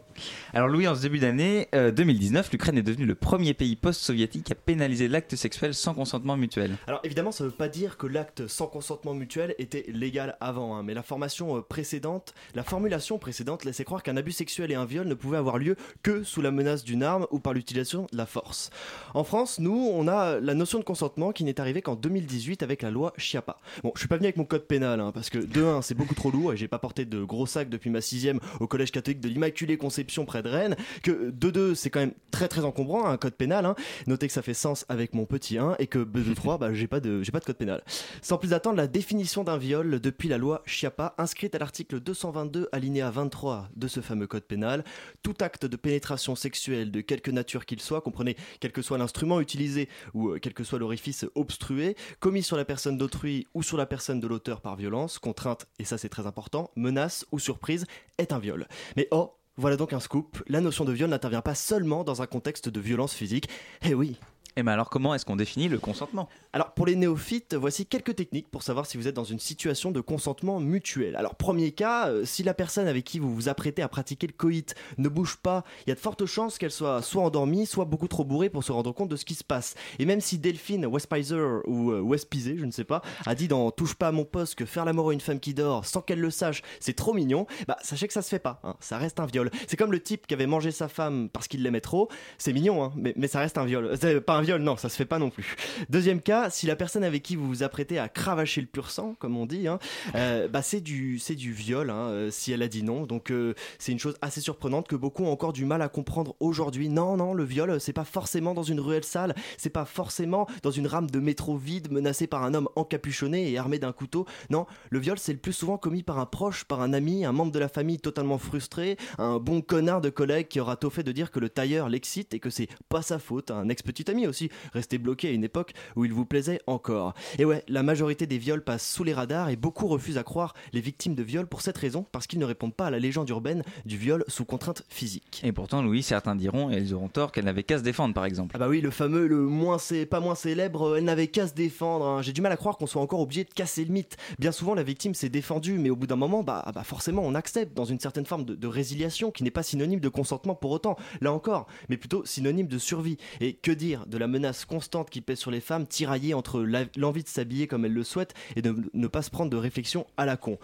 [0.53, 4.51] Alors Louis, en ce début d'année euh, 2019, l'Ukraine est devenue le premier pays post-soviétique
[4.51, 6.77] à pénaliser l'acte sexuel sans consentement mutuel.
[6.85, 10.75] Alors évidemment, ça ne veut pas dire que l'acte sans consentement mutuel était légal avant,
[10.75, 14.75] hein, mais la formation euh, précédente, la formulation précédente laissait croire qu'un abus sexuel et
[14.75, 18.05] un viol ne pouvaient avoir lieu que sous la menace d'une arme ou par l'utilisation
[18.11, 18.69] de la force.
[19.15, 22.83] En France, nous, on a la notion de consentement qui n'est arrivée qu'en 2018 avec
[22.83, 23.57] la loi Chiappa.
[23.81, 25.95] Bon, je suis pas venu avec mon code pénal, hein, parce que de 1, c'est
[25.95, 28.91] beaucoup trop lourd et j'ai pas porté de gros sac depuis ma sixième au collège
[28.91, 32.65] catholique de l'Immaculée Conception près de Rennes, que de 2, c'est quand même très très
[32.65, 33.65] encombrant, un code pénal.
[33.65, 33.75] Hein.
[34.05, 36.87] Notez que ça fait sens avec mon petit 1 et que de 3, bah, j'ai
[36.87, 37.83] pas de j'ai pas de code pénal.
[38.21, 42.67] Sans plus attendre, la définition d'un viol depuis la loi Chiappa, inscrite à l'article 222
[42.73, 44.83] alinéa 23 de ce fameux code pénal,
[45.23, 49.39] tout acte de pénétration sexuelle de quelque nature qu'il soit, comprenez quel que soit l'instrument
[49.39, 53.77] utilisé ou euh, quel que soit l'orifice obstrué, commis sur la personne d'autrui ou sur
[53.77, 57.85] la personne de l'auteur par violence, contrainte, et ça c'est très important, menace ou surprise,
[58.17, 58.67] est un viol.
[58.95, 62.27] Mais oh, voilà donc un scoop, la notion de viol n'intervient pas seulement dans un
[62.27, 63.49] contexte de violence physique,
[63.83, 64.17] eh oui,
[64.57, 66.27] Et bien alors comment est-ce qu'on définit le consentement?
[66.51, 69.91] Alors pour les néophytes, voici quelques techniques pour savoir si vous êtes dans une situation
[69.91, 71.15] de consentement mutuel.
[71.15, 74.33] Alors premier cas, euh, si la personne avec qui vous vous apprêtez à pratiquer le
[74.33, 77.85] coït ne bouge pas, il y a de fortes chances qu'elle soit soit endormie, soit
[77.85, 79.75] beaucoup trop bourrée pour se rendre compte de ce qui se passe.
[79.99, 83.71] Et même si Delphine Westpizer ou euh, Westpizé, je ne sais pas, a dit dans
[83.71, 86.19] Touche pas à mon poste que faire l'amour à une femme qui dort sans qu'elle
[86.19, 88.75] le sache, c'est trop mignon, bah sachez que ça se fait pas, hein.
[88.81, 89.49] ça reste un viol.
[89.67, 92.83] C'est comme le type qui avait mangé sa femme parce qu'il l'aimait trop, c'est mignon,
[92.83, 93.97] hein, mais, mais ça reste un viol.
[94.27, 95.55] Un viol, non, ça se fait pas non plus.
[95.89, 99.15] Deuxième cas, si la personne avec qui vous vous apprêtez à cravacher le pur sang,
[99.19, 99.79] comme on dit, hein,
[100.15, 103.05] euh, bah c'est du, c'est du viol, hein, euh, si elle a dit non.
[103.05, 106.35] Donc euh, c'est une chose assez surprenante que beaucoup ont encore du mal à comprendre
[106.39, 106.89] aujourd'hui.
[106.89, 110.71] Non, non, le viol, c'est pas forcément dans une ruelle sale, c'est pas forcément dans
[110.71, 114.25] une rame de métro vide menacée par un homme encapuchonné et armé d'un couteau.
[114.49, 117.31] Non, le viol, c'est le plus souvent commis par un proche, par un ami, un
[117.31, 121.03] membre de la famille totalement frustré, un bon connard de collègue qui aura tôt fait
[121.03, 124.27] de dire que le tailleur l'excite et que c'est pas sa faute, un ex-petit ami
[124.31, 127.13] aussi, resté bloqué à une époque où il vous plaisait encore.
[127.37, 130.53] Et ouais, la majorité des viols passent sous les radars et beaucoup refusent à croire
[130.73, 133.29] les victimes de viols pour cette raison, parce qu'ils ne répondent pas à la légende
[133.29, 135.41] urbaine du viol sous contrainte physique.
[135.43, 138.25] Et pourtant, Louis, certains diront, et ils auront tort, qu'elle n'avait qu'à se défendre, par
[138.25, 138.55] exemple.
[138.55, 141.53] Ah bah oui, le fameux, le moins c'est pas moins célèbre, elle n'avait qu'à se
[141.53, 142.05] défendre.
[142.05, 142.21] hein.
[142.21, 144.17] J'ai du mal à croire qu'on soit encore obligé de casser le mythe.
[144.39, 147.35] Bien souvent, la victime s'est défendue, mais au bout d'un moment, bah, bah forcément, on
[147.35, 150.71] accepte dans une certaine forme de, de résiliation qui n'est pas synonyme de consentement pour
[150.71, 153.17] autant, là encore, mais plutôt synonyme de survie.
[153.39, 156.61] Et que dire de la menace constante qui pèse sur les femmes, tiraillées entre
[156.95, 160.05] l'envie de s'habiller comme elles le souhaitent et de ne pas se prendre de réflexion
[160.15, 160.57] à la con.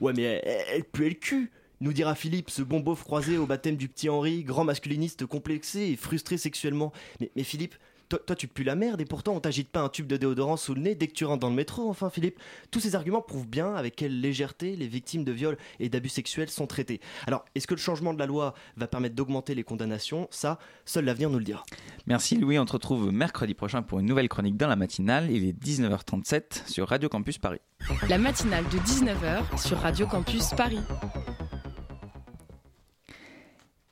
[0.00, 0.42] Ouais, mais
[0.72, 1.50] elle, pue le cul
[1.80, 5.90] nous dira Philippe, ce bon beauf croisé au baptême du petit Henri, grand masculiniste complexé
[5.90, 6.92] et frustré sexuellement.
[7.20, 7.74] Mais Philippe,
[8.08, 10.56] toi, toi, tu pues la merde et pourtant on t'agite pas un tube de déodorant
[10.56, 12.38] sous le nez dès que tu rentres dans le métro, enfin Philippe.
[12.70, 16.50] Tous ces arguments prouvent bien avec quelle légèreté les victimes de viols et d'abus sexuels
[16.50, 17.00] sont traitées.
[17.26, 20.28] Alors, est-ce que le changement de la loi va permettre d'augmenter les condamnations?
[20.30, 21.64] Ça, seul l'avenir nous le dira.
[22.06, 25.30] Merci Louis, on te retrouve mercredi prochain pour une nouvelle chronique dans la matinale.
[25.30, 27.60] Il est 19h37 sur Radio Campus Paris.
[28.08, 30.80] La matinale de 19h sur Radio Campus Paris.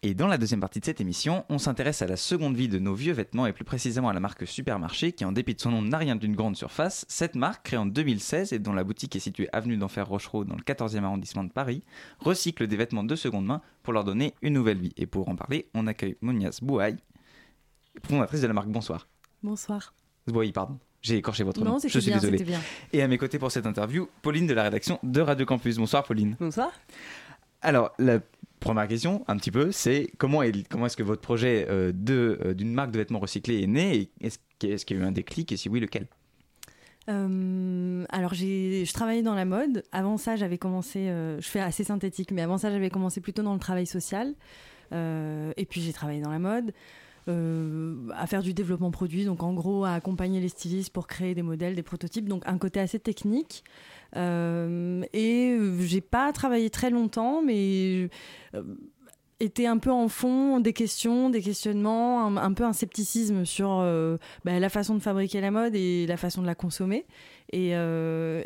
[0.04, 2.80] Et dans la deuxième partie de cette émission, on s'intéresse à la seconde vie de
[2.80, 5.70] nos vieux vêtements et plus précisément à la marque Supermarché qui, en dépit de son
[5.70, 7.04] nom, n'a rien d'une grande surface.
[7.08, 10.56] Cette marque, créée en 2016 et dont la boutique est située avenue d'Enfer Rochereau dans
[10.56, 11.84] le 14e arrondissement de Paris,
[12.18, 14.92] recycle des vêtements de seconde main pour leur donner une nouvelle vie.
[14.96, 16.96] Et pour en parler, on accueille Monias Bouaï,
[18.04, 19.06] fondatrice de la marque Bonsoir.
[19.44, 19.94] Bonsoir.
[20.26, 20.80] Bouaï, pardon.
[21.00, 21.78] J'ai écorché votre Non, nom.
[21.78, 22.38] Je suis bien, désolé.
[22.38, 22.60] c'était bien.
[22.92, 25.76] Et à mes côtés pour cette interview, Pauline de la rédaction de Radio Campus.
[25.76, 26.36] Bonsoir Pauline.
[26.40, 26.72] Bonsoir.
[27.60, 28.18] Alors, la
[28.62, 32.38] première question, un petit peu, c'est comment est, comment est-ce que votre projet euh, de,
[32.44, 35.12] euh, d'une marque de vêtements recyclés est né est-ce, est-ce qu'il y a eu un
[35.12, 36.06] déclic et si oui, lequel?
[37.08, 39.82] Euh, alors, j'ai, je travaillais dans la mode.
[39.92, 43.54] Avant ça, j'avais commencé, je fais assez synthétique, mais avant ça, j'avais commencé plutôt dans
[43.54, 44.34] le travail social.
[44.92, 46.72] Et puis, j'ai travaillé dans la mode,
[47.28, 51.34] euh, à faire du développement produit, donc en gros, à accompagner les stylistes pour créer
[51.34, 53.64] des modèles, des prototypes, donc un côté assez technique.
[54.16, 58.08] Euh, et j'ai pas travaillé très longtemps, mais
[58.54, 58.62] euh,
[59.42, 64.16] était un peu en fond des questions, des questionnements, un, peu un scepticisme sur euh,
[64.44, 67.06] bah, la façon de fabriquer la mode et la façon de la consommer.
[67.52, 68.42] Et, euh,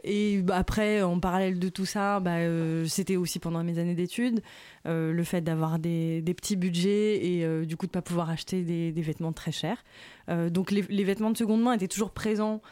[0.52, 4.40] après, en parallèle de tout ça, bah, euh, c'était aussi pendant mes années d'études,
[4.86, 9.32] le fait d'avoir des, petits budgets et du coup de pas pouvoir acheter des, vêtements
[9.32, 9.84] très chers.
[10.28, 12.62] Donc les, vêtements de seconde main étaient toujours présents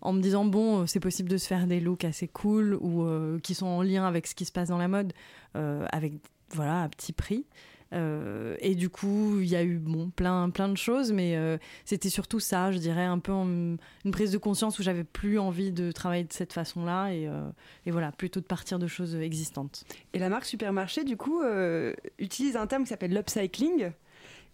[0.00, 3.08] en me disant bon c'est possible de se faire des looks assez cool ou
[3.42, 5.12] qui sont en lien avec ce qui se passe dans la mode
[5.54, 6.12] avec
[6.50, 7.44] voilà à petit prix
[7.94, 12.08] et du coup il y a eu bon plein plein de choses mais euh, c'était
[12.10, 13.78] surtout ça je dirais un peu une
[14.10, 17.42] prise de conscience où j'avais plus envie de travailler de cette façon là et, euh,
[17.86, 22.56] voilà plutôt de partir de choses existantes Et la marque Supermarché, du coup, euh, utilise
[22.56, 23.92] un terme qui s'appelle l'upcycling.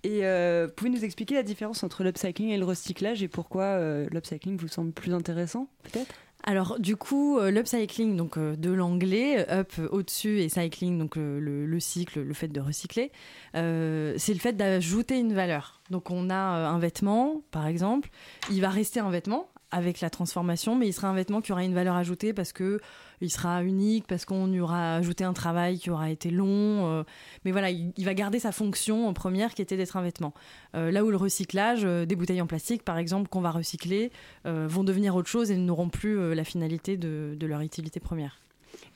[0.03, 4.09] Et euh, pouvez nous expliquer la différence entre l'upcycling et le recyclage et pourquoi euh,
[4.11, 6.15] l'upcycling vous semble plus intéressant, peut-être?
[6.45, 11.17] Alors du coup, euh, l'upcycling, donc euh, de l'anglais, up euh, au-dessus et cycling, donc
[11.17, 13.13] le, le cycle, le fait de recycler,
[13.55, 15.81] c'est le fait d'ajouter une valeur.
[15.91, 18.09] Donc on a un vêtement, par exemple,
[18.51, 21.63] il va rester un vêtement avec la transformation, mais il sera un vêtement qui aura
[21.63, 22.81] une valeur ajoutée parce que
[23.21, 26.87] il sera unique, parce qu'on y aura ajouté un travail qui aura été long.
[26.87, 27.05] euh,
[27.45, 30.33] mais voilà, il, va garder sa fonction première qui était d'être un vêtement.
[30.75, 34.11] Euh, là où le recyclage, euh, des bouteilles en plastique par exemple, qu'on va recycler,
[34.45, 38.39] vont devenir autre chose et n'auront plus la finalité de leur utilité première.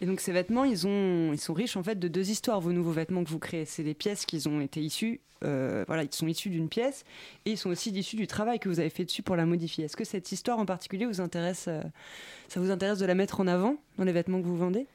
[0.05, 2.73] Et donc ces vêtements, ils, ont, ils sont riches en fait de deux histoires, vos
[2.73, 3.65] nouveaux vêtements que vous créez.
[3.65, 7.07] C'est des pièces qui ont été issues, euh, voilà, ils sont issus d'une pièce
[7.47, 9.87] et ils sont aussi issus du travail que vous avez fait dessus pour la modifier.
[9.87, 11.81] Est-ce que cette histoire en particulier vous intéresse, euh,
[12.49, 14.87] ça vous intéresse de la mettre en avant dans les vêtements que vous vendez?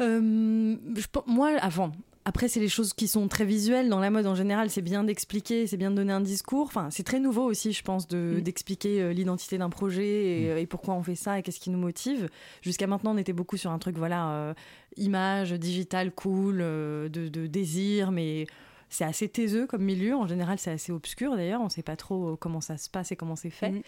[0.00, 1.92] Euh, je moi, avant,
[2.28, 3.88] après, c'est les choses qui sont très visuelles.
[3.88, 6.66] Dans la mode, en général, c'est bien d'expliquer, c'est bien de donner un discours.
[6.66, 10.58] Enfin, c'est très nouveau aussi, je pense, de, d'expliquer euh, l'identité d'un projet et, euh,
[10.58, 12.28] et pourquoi on fait ça et qu'est-ce qui nous motive.
[12.62, 14.54] Jusqu'à maintenant, on était beaucoup sur un truc, voilà, euh,
[14.96, 18.48] image, digital, cool, euh, de, de désir, mais
[18.88, 20.14] c'est assez taiseux comme milieu.
[20.14, 21.60] En général, c'est assez obscur d'ailleurs.
[21.60, 23.70] On ne sait pas trop euh, comment ça se passe et comment c'est fait.
[23.70, 23.82] Mhm.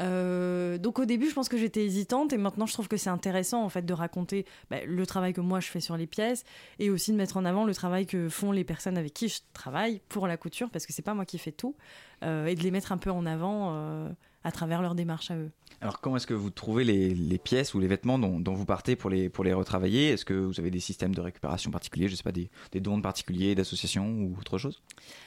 [0.00, 3.10] Euh, donc au début, je pense que j'étais hésitante et maintenant, je trouve que c'est
[3.10, 6.44] intéressant en fait de raconter bah, le travail que moi je fais sur les pièces
[6.78, 9.40] et aussi de mettre en avant le travail que font les personnes avec qui je
[9.52, 11.74] travaille pour la couture parce que c'est pas moi qui fais tout
[12.22, 14.08] euh, et de les mettre un peu en avant euh,
[14.44, 15.50] à travers leur démarche à eux.
[15.82, 18.66] Alors comment est-ce que vous trouvez les, les pièces ou les vêtements dont, dont vous
[18.66, 20.10] partez pour les, pour les retravailler?
[20.10, 23.00] Est-ce que vous avez des systèmes de récupération particuliers Je sais pas, des, des dons
[23.00, 24.82] particuliers, d'associations ou autre chose?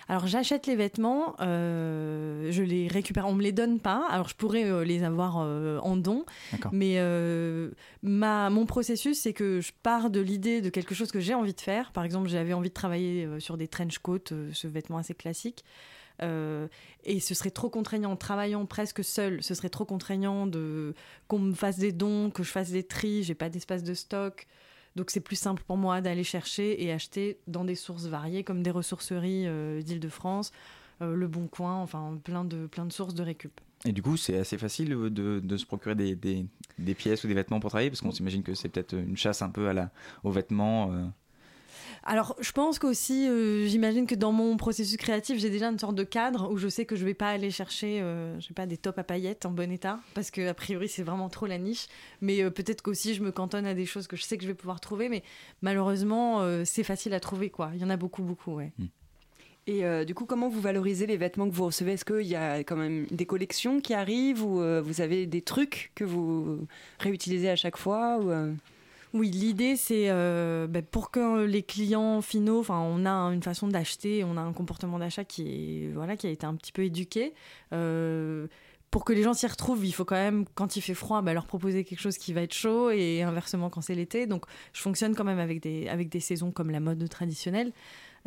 [0.07, 4.05] Alors j'achète les vêtements, euh, je les récupère, on me les donne pas.
[4.09, 6.25] Alors je pourrais euh, les avoir euh, en don,
[6.71, 6.99] mais
[8.03, 11.53] ma, mon processus c'est que je pars de l'idée de quelque chose que j'ai envie
[11.53, 11.91] de faire.
[11.93, 14.19] Par exemple, j'avais envie de travailler sur des trench coats,
[14.51, 15.63] ce vêtement assez classique.
[16.21, 16.67] Euh,
[17.03, 19.41] et ce serait trop contraignant travaillant presque seul.
[19.43, 20.93] Ce serait trop contraignant de
[21.27, 23.23] qu'on me fasse des dons, que je fasse des tris.
[23.23, 24.47] J'ai pas d'espace de stock.
[24.95, 28.61] Donc c'est plus simple pour moi d'aller chercher et acheter dans des sources variées comme
[28.61, 30.51] des ressourceries euh, d'Île-de-France,
[31.01, 33.59] euh, Le Bon Coin, enfin plein de, plein de sources de récup.
[33.85, 36.47] Et du coup, c'est assez facile euh, de, se procurer des,
[36.93, 37.89] pièces ou des vêtements pour travailler?
[37.89, 39.91] Parce qu'on s'imagine que c'est peut-être une chasse un peu à la,
[40.23, 40.91] aux vêtements.
[42.05, 45.95] Alors, je pense qu'aussi, euh, j'imagine que dans mon processus créatif, j'ai déjà une sorte
[45.95, 48.65] de cadre où je sais que je vais pas aller chercher, euh, je sais pas,
[48.65, 51.57] des tops à paillettes en bon état, parce que a priori c'est vraiment trop la
[51.57, 51.87] niche.
[52.19, 54.49] Mais euh, peut-être qu'aussi je me cantonne à des choses que je sais que je
[54.49, 55.23] vais pouvoir trouver, mais
[55.61, 57.71] malheureusement euh, c'est facile à trouver quoi.
[57.73, 58.73] Il y en a beaucoup, beaucoup, ouais.
[59.65, 61.93] Et euh, du coup, comment vous valorisez les vêtements que vous recevez?
[61.93, 65.41] Est-ce qu'il y a quand même des collections qui arrivent ou euh, vous avez des
[65.41, 66.67] trucs que vous
[66.99, 68.51] réutilisez à chaque fois ou, euh,
[69.13, 73.67] Oui, l'idée c'est euh, bah, pour que les clients finaux, enfin, on a une façon
[73.67, 76.83] d'acheter, on a un comportement d'achat qui est voilà qui a été un petit peu
[76.83, 77.35] éduqué.
[77.73, 78.47] Euh,
[78.89, 81.33] pour que les gens s'y retrouvent, il faut quand même, quand il fait froid, bah,
[81.33, 84.27] leur proposer quelque chose qui va être chaud et inversement quand c'est l'été.
[84.27, 87.71] Donc, je fonctionne quand même avec des, avec des saisons comme la mode traditionnelle.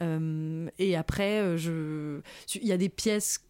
[0.00, 3.45] Euh, et après, il y a des pièces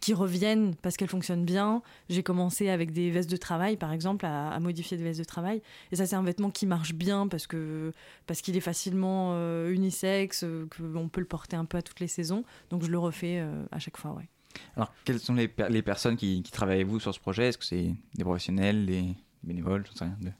[0.00, 1.82] qui reviennent parce qu'elles fonctionnent bien.
[2.08, 5.24] J'ai commencé avec des vestes de travail, par exemple, à, à modifier des vestes de
[5.24, 5.60] travail.
[5.92, 7.92] Et ça, c'est un vêtement qui marche bien parce que
[8.26, 12.00] parce qu'il est facilement euh, unisexe, euh, qu'on peut le porter un peu à toutes
[12.00, 12.44] les saisons.
[12.70, 14.28] Donc, je le refais euh, à chaque fois, ouais.
[14.76, 17.48] Alors, quelles sont les, per- les personnes qui, qui travaillent avec vous sur ce projet?
[17.48, 19.04] Est-ce que c'est des professionnels, des
[19.44, 19.84] bénévoles?
[19.94, 20.16] Sais rien.
[20.20, 20.32] de-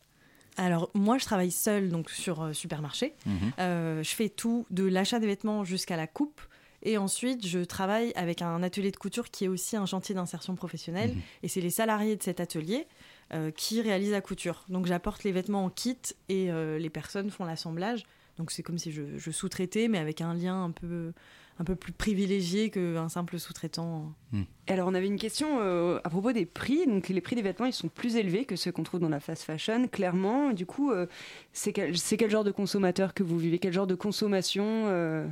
[0.57, 3.15] Alors, moi, je travaille seule donc sur euh, supermarché.
[3.59, 6.41] Euh, je fais tout, de l'achat des vêtements jusqu'à la coupe.
[6.83, 10.55] Et ensuite, je travaille avec un atelier de couture qui est aussi un chantier d'insertion
[10.55, 11.11] professionnelle.
[11.11, 11.23] Mhm.
[11.43, 12.87] Et c'est les salariés de cet atelier
[13.33, 14.65] euh, qui réalisent la couture.
[14.69, 18.05] Donc, j'apporte les vêtements en kit et euh, les personnes font l'assemblage.
[18.39, 21.13] Donc, c'est comme si je, je sous-traitais, mais avec un lien un peu,
[21.61, 24.15] un peu plus privilégié qu'un simple sous-traitant.
[24.33, 26.87] Et alors, on avait une question euh, à propos des prix.
[26.87, 29.21] Donc, les prix des vêtements, ils sont plus élevés que ceux qu'on trouve dans la
[29.21, 30.53] fast fashion, clairement.
[30.53, 31.07] Du coup, euh,
[31.53, 33.59] c'est quel, genre de consommateur que vous vivez?
[33.59, 35.27] Quel genre de consommation euh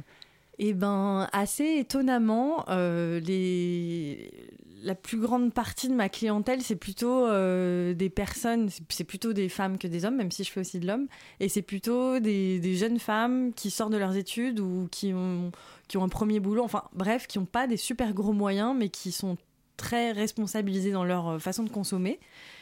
[0.60, 3.20] Eh ben, assez étonnamment, euh,
[4.82, 9.48] la plus grande partie de ma clientèle, c'est plutôt euh, des personnes, c'est- plutôt des
[9.48, 11.06] femmes que des hommes, même si je fais aussi de l'homme,
[11.38, 15.52] et c'est plutôt des, jeunes femmes qui sortent de leurs études ou qui ont,
[15.94, 19.36] un premier boulot, enfin bref, qui n'ont pas des super gros moyens, mais qui sont
[19.76, 22.18] très responsabilisées dans leur euh, façon de consommer.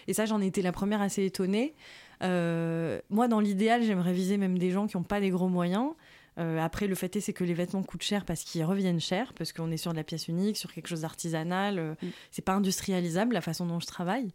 [0.06, 1.74] Et ça, j'en ai été la première assez étonnée.
[2.20, 5.92] Moi, dans l'idéal, j'aimerais viser même des gens qui n'ont pas des gros moyens.
[6.38, 9.32] Euh, après, le fait est, c'est que les vêtements coûtent cher parce qu'ils reviennent cher,
[9.34, 11.78] parce qu'on est sur de la pièce unique, sur quelque chose d'artisanal.
[11.78, 11.94] euh,
[12.30, 14.28] C'est pas industrialisable la façon dont je travaille.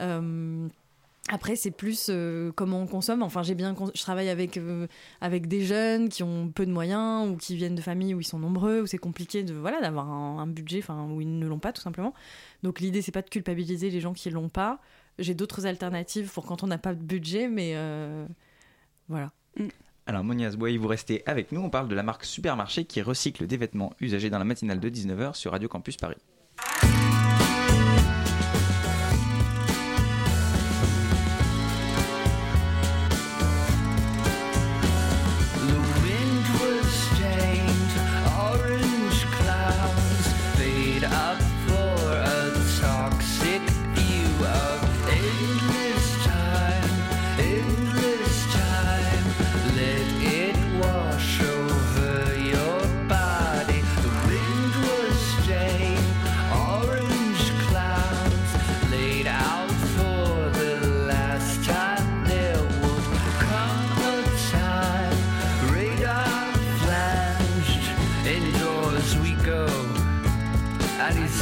[0.00, 0.68] Euh,
[1.28, 3.22] après, c'est plus euh, comment on consomme.
[3.22, 4.86] Enfin, j'ai bien, je travaille avec euh,
[5.20, 8.24] avec des jeunes qui ont peu de moyens ou qui viennent de familles où ils
[8.24, 11.46] sont nombreux, où c'est compliqué de voilà d'avoir un, un budget, enfin où ils ne
[11.46, 12.14] l'ont pas tout simplement.
[12.62, 14.80] Donc l'idée, c'est pas de culpabiliser les gens qui l'ont pas.
[15.18, 18.26] J'ai d'autres alternatives pour quand on n'a pas de budget, mais euh,
[19.08, 19.30] voilà.
[20.06, 21.60] Alors, Monia Asboy, vous restez avec nous.
[21.60, 24.88] On parle de la marque Supermarché qui recycle des vêtements usagés dans la matinale de
[24.88, 26.16] 19h sur Radio Campus Paris.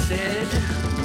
[0.09, 0.97] Said,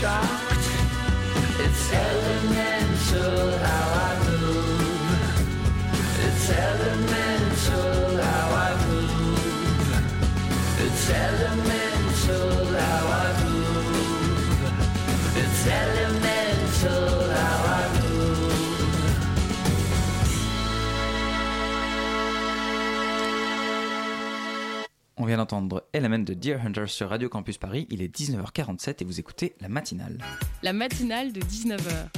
[0.00, 0.68] shocked.
[1.58, 2.67] It's elemental
[25.28, 27.86] vient d'entendre Element de Deer Hunter sur Radio Campus Paris.
[27.90, 30.16] Il est 19h47 et vous écoutez la matinale.
[30.62, 32.08] La matinale de 19h.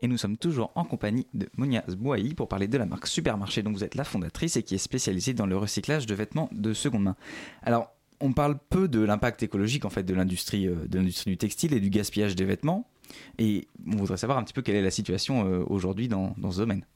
[0.00, 3.62] Et nous sommes toujours en compagnie de Monia Zbouaï pour parler de la marque Supermarché
[3.62, 6.72] dont vous êtes la fondatrice et qui est spécialisée dans le recyclage de vêtements de
[6.72, 7.16] seconde main.
[7.62, 11.36] Alors, on parle peu de l'impact écologique en fait de l'industrie euh, de l'industrie du
[11.36, 12.88] textile et du gaspillage des vêtements.
[13.36, 16.52] Et on voudrait savoir un petit peu quelle est la situation euh, aujourd'hui dans, dans
[16.52, 16.86] ce domaine.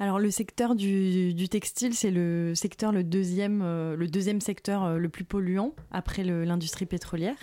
[0.00, 4.96] Alors le secteur du, textile, c'est le secteur le deuxième, euh, le deuxième secteur euh,
[4.96, 7.36] le plus polluant après l'industrie pétrolière.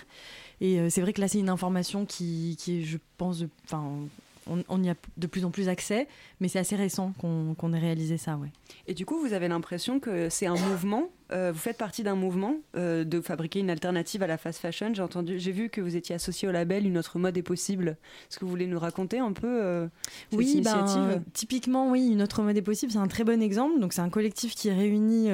[0.60, 4.00] Et euh, c'est vrai que là c'est une information qui, je pense, enfin,
[4.48, 6.08] on, on y a de plus en plus accès,
[6.40, 8.48] mais c'est assez récent qu'on ait réalisé ça, ouais.
[8.86, 12.14] Et du coup, vous avez l'impression que c'est un mouvement, euh, vous faites partie d'un
[12.14, 14.92] mouvement euh, de fabriquer une alternative à la fast fashion?
[14.94, 17.96] J'ai entendu, j'ai vu que vous étiez associé au label Une autre mode est possible.
[18.30, 19.86] Est-ce que vous voulez nous raconter un peu euh,
[20.30, 21.22] cette Oui, ben, initiative?
[21.34, 23.78] typiquement, oui, une autre mode est possible, c'est un très bon exemple.
[23.80, 25.28] Donc, c'est un collectif qui réunit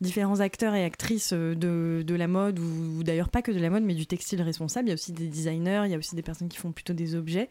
[0.00, 3.70] différents acteurs et actrices de, de la mode, ou, ou d'ailleurs pas que de la
[3.70, 4.88] mode, mais du textile responsable.
[4.88, 6.92] Il y a aussi des designers, il y a aussi des personnes qui font plutôt
[6.92, 7.48] des objets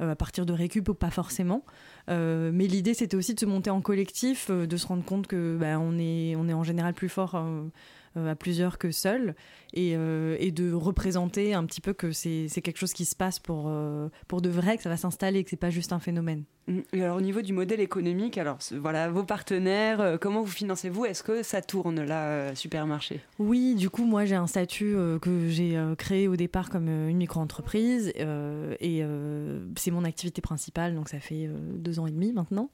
[0.00, 1.64] à partir de récup pas forcément.
[2.08, 5.26] Euh, mais l'idée, c'était aussi de se monter en collectif, euh, de se rendre compte
[5.26, 7.68] que bah, on, est, on est en général plus fort euh, euh,
[8.16, 9.34] à plusieurs que seul,
[9.74, 13.38] et, euh, et de représenter un petit peu que c'est quelque chose qui se passe
[13.38, 16.44] pour, euh, pour de vrai, que ça va s'installer, que c'est pas juste un phénomène.
[16.68, 16.80] Mm.
[16.92, 21.06] Et alors au niveau du modèle économique, alors voilà vos partenaires, euh, comment vous financez-vous?
[21.06, 23.20] Est-ce que ça tourne là, euh, supermarché?
[23.38, 26.88] Oui, du coup, moi j'ai un statut euh, que j'ai euh, créé au départ comme
[26.88, 32.00] euh, une micro-entreprise euh, et euh, c'est mon activité principale, donc ça fait euh, deux
[32.00, 32.70] ans et demi maintenant.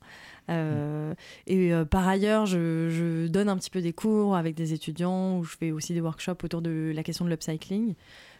[0.51, 1.14] Euh,
[1.47, 5.38] Et euh, par ailleurs, je, je donne un petit peu des cours avec des étudiants
[5.38, 7.95] où je fais aussi des workshops autour de la question de l'upcycling.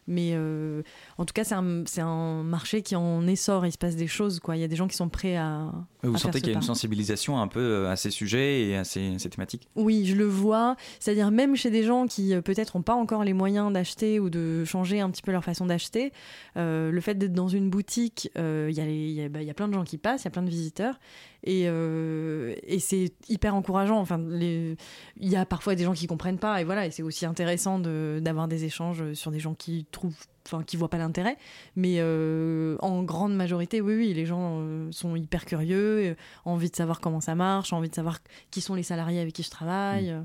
[0.07, 0.83] Mais euh,
[1.17, 1.55] en tout cas, c'est
[2.01, 4.39] un, marché qui en essor, il se passe des choses.
[4.41, 4.57] Quoi.
[4.57, 5.73] Il y a des gens qui sont prêts à.
[6.03, 8.85] Vous à sentez qu'il y a une sensibilisation un peu à ces sujets et à
[8.85, 9.69] ces, ces thématiques?
[9.77, 10.77] Oui, je le vois.
[11.01, 14.65] C'est-à-dire même chez des gens qui peut-être n'ont pas encore les moyens d'acheter ou de
[14.65, 16.13] changer un petit peu leur façon d'acheter,
[16.57, 19.69] euh, le fait d'être dans une boutique, euh, y, y, bah, il y a plein
[19.69, 20.99] de gens qui passent, il y a plein de visiteurs.
[21.45, 23.99] Et, euh, et c'est hyper encourageant.
[24.01, 24.77] Enfin, les-
[25.21, 26.61] il y a parfois des gens qui comprennent pas.
[26.61, 30.15] Et voilà, et c'est aussi intéressant de- d'avoir des échanges sur des gens qui trouvent
[30.47, 31.39] enfin qui voient pas l'intérêt
[31.75, 36.15] mais euh, en grande majorité oui oui les gens euh, sont hyper curieux euh,
[36.45, 38.19] envie de savoir comment ça marche ont envie de savoir
[38.51, 40.21] qui sont les salariés avec qui je travaille euh.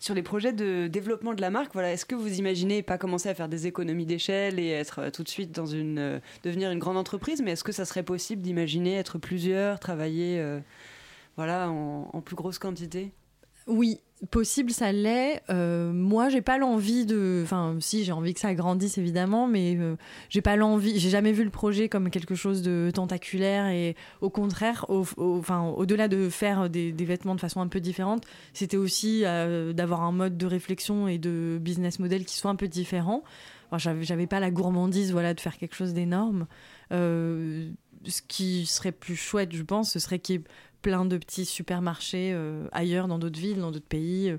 [0.00, 3.28] Sur les projets de développement de la marque, voilà, est-ce que vous imaginez pas commencer
[3.28, 6.70] à faire des économies d'échelle et être euh, tout de suite dans une euh, devenir
[6.70, 10.60] une grande entreprise, mais est-ce que ça serait possible d'imaginer être plusieurs, travailler euh,
[11.36, 13.12] voilà en plus grosse quantité?
[13.66, 15.42] Oui, possible, ça l'est.
[15.50, 17.40] Euh, moi, j'ai pas l'envie de.
[17.44, 19.96] Enfin, si, j'ai envie que ça grandisse évidemment, mais euh,
[20.28, 20.98] j'ai pas l'envie.
[20.98, 25.38] J'ai jamais vu le projet comme quelque chose de tentaculaire et au contraire, au, au-
[25.38, 30.02] enfin, au-delà de faire des, vêtements de façon un peu différente, c'était aussi euh, d'avoir
[30.02, 33.22] un mode de réflexion et de business model qui soit un peu différent.
[33.76, 36.46] J'avais, pas la gourmandise, voilà, de faire quelque chose d'énorme.
[36.90, 40.44] Ce qui serait plus chouette, je pense, ce serait qu'il y ait
[40.82, 44.38] plein de petits supermarchés euh, ailleurs, dans d'autres villes, dans d'autres pays, euh,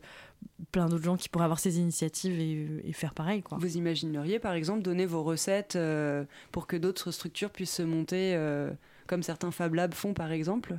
[0.71, 3.41] plein d'autres gens qui pourraient avoir ces initiatives et, et faire pareil.
[3.41, 3.57] Quoi.
[3.59, 8.33] Vous imagineriez par exemple donner vos recettes euh, pour que d'autres structures puissent se monter
[8.35, 8.71] euh,
[9.07, 10.77] comme certains Fab Labs font par exemple?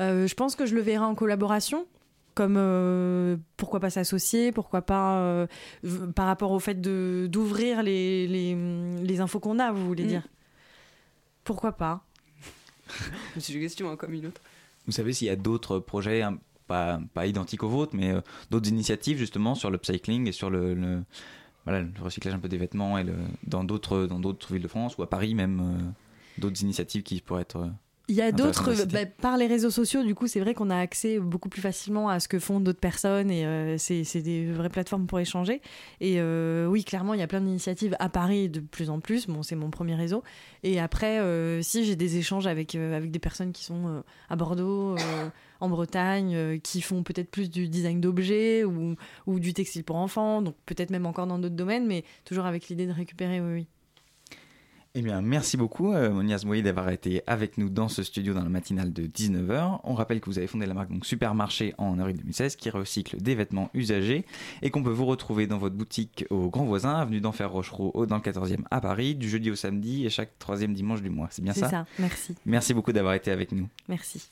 [0.00, 1.86] Euh, je pense que je le verrai en collaboration.
[2.34, 5.46] Comme euh, pourquoi pas s'associer, pourquoi pas euh,
[6.16, 8.56] par rapport au fait de d'ouvrir les, les,
[9.02, 10.08] les infos qu'on a, vous voulez Mm.
[10.08, 10.26] dire?
[11.44, 12.06] Pourquoi pas?
[13.38, 14.40] C'est une question hein, comme une autre.
[14.86, 18.20] Vous savez s'il y a d'autres projets, hein, pas, pas identiques aux vôtres, mais euh,
[18.50, 21.02] d'autres initiatives justement sur l'upcycling et sur le, le-
[21.66, 23.14] le recyclage un peu des vêtements et le,
[23.46, 24.08] dans d'autres
[24.52, 25.90] villes de France ou à Paris même, euh,
[26.38, 27.70] d'autres initiatives qui pourraient être.
[28.08, 30.76] Il y a d'autres, bah, par les réseaux sociaux, du coup, c'est vrai qu'on a
[30.76, 34.50] accès beaucoup plus facilement à ce que font d'autres personnes et euh, c'est c'est des
[34.50, 35.62] vraies plateformes pour échanger.
[36.00, 39.28] Et euh, oui, clairement, il y a plein d'initiatives à Paris de plus en plus.
[39.28, 40.24] Bon, c'est mon premier réseau.
[40.64, 44.36] Et après, euh, si j'ai des échanges avec, euh, avec des personnes qui sont à
[44.36, 44.96] Bordeaux,
[45.60, 48.96] en Bretagne, qui font peut-être plus du design d'objets ou,
[49.26, 52.68] ou du textile pour enfants, donc peut-être même encore dans d'autres domaines, mais toujours avec
[52.68, 53.66] l'idée de récupérer, oui, oui.
[54.94, 58.42] Eh bien, merci beaucoup, euh, Monia Zmoui, d'avoir été avec nous dans ce studio dans
[58.42, 59.80] la matinale de 19h.
[59.84, 63.16] On rappelle que vous avez fondé la marque donc Supermarché en avril 2016 qui recycle
[63.16, 64.26] des vêtements usagés
[64.60, 68.16] et qu'on peut vous retrouver dans votre boutique au Grand Voisin, avenue d'Enfer Rochereau, dans
[68.16, 71.28] le 14e à Paris, du jeudi au samedi et chaque troisième dimanche du mois.
[71.30, 71.70] C'est bien C'est ça?
[71.70, 72.34] ça, merci.
[72.44, 73.68] Merci beaucoup d'avoir été avec nous.
[73.88, 74.28] Merci.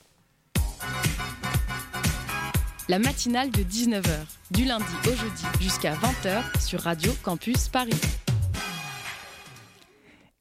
[2.91, 4.05] La matinale de 19h,
[4.51, 7.93] du lundi au jeudi jusqu'à 20h sur Radio Campus Paris.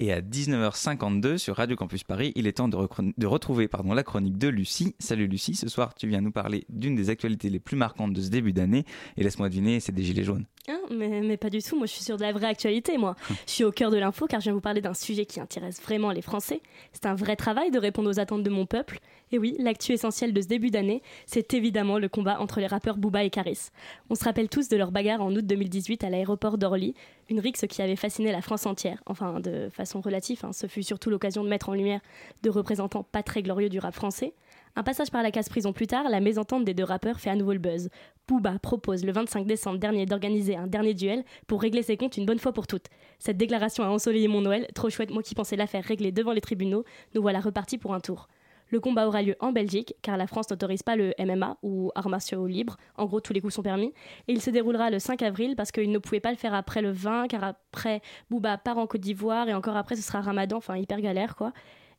[0.01, 4.37] Et à 19h52 sur Radio Campus Paris, il est temps de, retrouver pardon, la chronique
[4.37, 4.95] de Lucie.
[4.97, 8.21] Salut Lucie, ce soir tu viens nous parler d'une des actualités les plus marquantes de
[8.21, 8.85] ce début d'année.
[9.17, 10.45] Et laisse-moi deviner, c'est des gilets jaunes.
[10.67, 13.15] Hein, mais, mais pas du tout, moi je suis sur de la vraie actualité, moi.
[13.47, 15.81] je suis au cœur de l'info car je viens vous parler d'un sujet qui intéresse
[15.81, 16.61] vraiment les Français.
[16.93, 18.99] C'est un vrai travail de répondre aux attentes de mon peuple.
[19.31, 22.97] Et oui, l'actu essentielle de ce début d'année, c'est évidemment le combat entre les rappeurs
[22.97, 23.69] Booba et Caris.
[24.09, 26.93] On se rappelle tous de leur bagarre en août 2018 à l'aéroport d'Orly,
[27.29, 30.51] une rixe qui avait fasciné la France entière, enfin de façon relative, hein.
[30.51, 32.01] ce fut surtout l'occasion de mettre en lumière
[32.41, 34.33] de représentants pas très glorieux du rap français.
[34.75, 37.35] Un passage par la case prison plus tard, la mésentente des deux rappeurs fait à
[37.35, 37.89] nouveau le buzz.
[38.27, 42.25] Booba propose le 25 décembre dernier d'organiser un dernier duel pour régler ses comptes une
[42.25, 42.87] bonne fois pour toutes.
[43.17, 46.41] Cette déclaration a ensoleillé mon Noël, trop chouette, moi qui pensais l'affaire réglée devant les
[46.41, 46.83] tribunaux,
[47.15, 48.27] nous voilà repartis pour un tour.
[48.71, 52.09] Le combat aura lieu en Belgique, car la France n'autorise pas le MMA ou arts
[52.09, 52.77] martiaux libres.
[52.97, 53.93] En gros, tous les coups sont permis.
[54.27, 56.83] Et il se déroulera le 5 avril parce qu'il ne pouvait pas le faire après
[56.83, 60.57] le 20, car après, Booba part en Côte d'Ivoire et encore après, ce sera Ramadan,
[60.57, 61.51] enfin hyper galère quoi.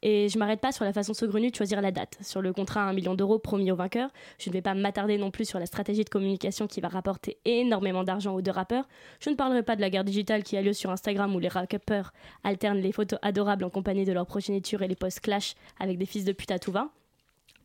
[0.03, 2.17] Et je m'arrête pas sur la façon saugrenue de choisir la date.
[2.23, 5.19] Sur le contrat à 1 million d'euros promis au vainqueur, je ne vais pas m'attarder
[5.19, 8.89] non plus sur la stratégie de communication qui va rapporter énormément d'argent aux deux rappeurs.
[9.21, 11.49] Je ne parlerai pas de la guerre digitale qui a lieu sur Instagram où les
[11.49, 12.13] rappeurs
[12.45, 16.07] alternent les photos adorables en compagnie de leur progéniture et les posts clash avec des
[16.07, 16.91] fils de pute à tout va.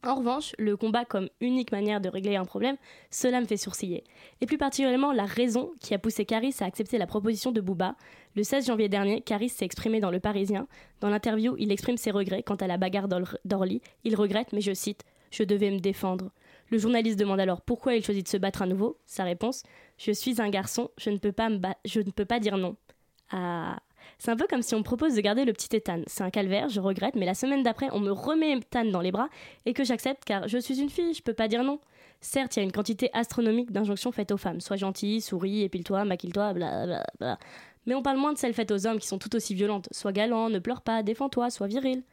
[0.06, 2.78] En revanche, le combat comme unique manière de régler un problème,
[3.10, 4.04] cela me fait sourciller.
[4.40, 7.96] Et plus particulièrement la raison qui a poussé Caris à accepter la proposition de Booba.
[8.36, 10.68] Le 16 janvier dernier, Caris s'est exprimé dans Le Parisien.
[11.00, 13.82] Dans l'interview, il exprime ses regrets quant à la bagarre d'Or- d'Orly.
[14.04, 16.32] Il regrette, mais je cite, Je devais me défendre.
[16.70, 18.98] Le journaliste demande alors pourquoi il choisit de se battre à nouveau?
[19.06, 19.64] Sa réponse
[19.98, 22.76] Je suis un garçon, je ne peux pas, me je ne peux pas dire non.
[23.32, 23.80] Ah.
[24.20, 26.02] C'est un peu comme si on me propose de garder le petit Ethan.
[26.06, 29.12] C'est un calvaire, je regrette, mais la semaine d'après, on me remet Ethan dans les
[29.12, 29.30] bras
[29.66, 31.80] et que j'accepte car je suis une fille, je peux pas dire non.
[32.22, 34.62] Certes, il y a une quantité astronomique d'injonctions faites aux femmes.
[34.62, 37.40] Sois gentille, souris, épile-toi, maquille-toi, bla bla bla.
[37.86, 39.88] Mais on parle moins de celles faites aux hommes qui sont tout aussi violentes.
[39.92, 42.04] Sois galant, ne pleure pas, défends-toi, sois viril.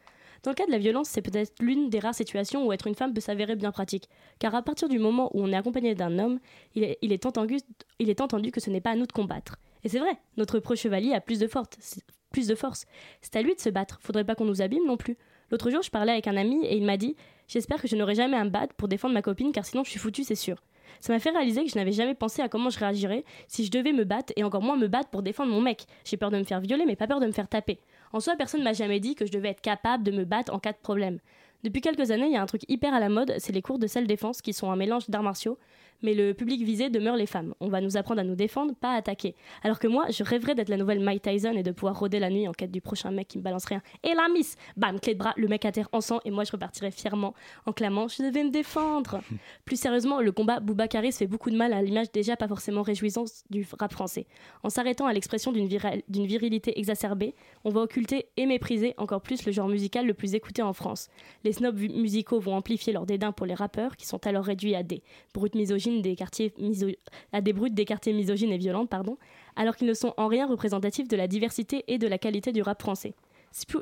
[0.42, 2.96] Dans le cas de la violence, c'est peut-être l'une des rares situations où être une
[2.96, 4.08] femme peut s'avérer bien pratique.
[4.40, 6.40] Car à partir du moment où on est accompagné d'un homme,
[6.74, 7.58] il est, il entendu,
[8.00, 9.56] est entendu que ce n'est pas à nous de combattre.
[9.84, 12.00] Et c'est vrai, notre pro-chevalier a plus de, force,
[12.32, 12.86] plus de force.
[13.20, 15.16] C'est à lui de se battre, faudrait pas qu'on nous abîme non plus.
[15.50, 17.14] L'autre jour, je parlais avec un ami et il m'a dit
[17.46, 19.90] J'espère que je n'aurai jamais à me battre pour défendre ma copine car sinon je
[19.90, 20.56] suis foutue, c'est sûr.
[21.02, 23.72] Ça m'a fait réaliser que je n'avais jamais pensé à comment je réagirais si je
[23.72, 25.84] devais me battre et encore moins me battre pour défendre mon mec.
[26.04, 27.80] J'ai peur de me faire violer mais pas peur de me faire taper.
[28.12, 30.60] En soi, personne m'a jamais dit que je devais être capable de me battre en
[30.60, 31.18] cas de problème.
[31.64, 33.80] Depuis quelques années, il y a un truc hyper à la mode, c'est les cours
[33.80, 35.58] de self-défense qui sont un mélange d'arts martiaux,
[36.02, 37.54] mais le public visé demeure les femmes.
[37.60, 39.34] On va nous apprendre à nous défendre, pas à attaquer.
[39.62, 42.30] Alors que moi, je rêverais d'être la nouvelle Mike Tyson et de pouvoir rôder la
[42.30, 45.14] nuit en quête du prochain mec qui me balancerait un Et la miss Bam, clé
[45.14, 47.34] de bras, le mec à terre en sang, et moi je repartirais fièrement
[47.66, 49.20] en clamant Je devais me défendre
[49.64, 53.28] Plus sérieusement, le combat Boubacaris fait beaucoup de mal à l'image déjà pas forcément réjouissante
[53.50, 54.26] du rap français.
[54.62, 57.34] En s'arrêtant à l'expression d'une viril- d'une virilité exacerbée,
[57.64, 61.08] on va occulter et mépriser encore plus le genre musical le plus écouté en France.
[61.44, 64.82] Les snobs musicaux vont amplifier leur dédain pour les rappeurs, qui sont alors réduits à
[64.82, 65.02] des
[65.34, 66.54] brutes misogynes des quartiers
[67.32, 69.18] à des brutes des quartiers misogynes et violentes, pardon,
[69.56, 72.62] alors qu'ils ne sont en rien représentatifs de la diversité et de la qualité du
[72.62, 73.14] rap français.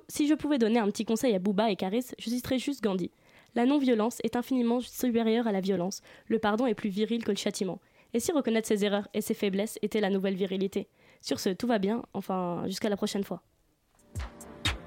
[0.09, 3.13] Si je pouvais donner un petit conseil à Booba et Caris, je citerais juste Gandhi.
[3.55, 6.03] La non-violence est infiniment supérieure à la violence.
[6.27, 7.81] Le pardon est plus viril que le châtiment.
[8.13, 10.89] Et si reconnaître ses erreurs et ses faiblesses était la nouvelle virilité?
[11.21, 13.43] Sur ce, tout va bien, enfin, jusqu'à la prochaine fois.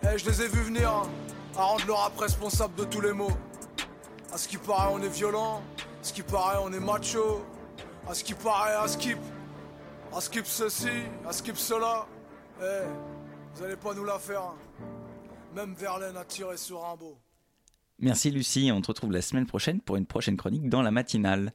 [0.04, 1.10] Eh, je les ai vus venir, hein,
[1.56, 3.32] à rendre le rap responsable de tous les maux.
[4.34, 5.62] À ce qui paraît, on est violent.
[6.04, 7.46] À ce qui paraît, on est macho.
[8.10, 9.18] À ce qui paraît, à skip.
[10.14, 10.90] À skip ceci,
[11.26, 12.06] à skip cela.
[12.62, 12.66] Eh,
[13.56, 14.42] vous allez pas nous la faire.
[14.42, 14.56] hein.
[15.56, 17.18] Même Verlaine a tiré sur Rimbaud.
[18.00, 21.54] Merci Lucie, on te retrouve la semaine prochaine pour une prochaine chronique dans la matinale.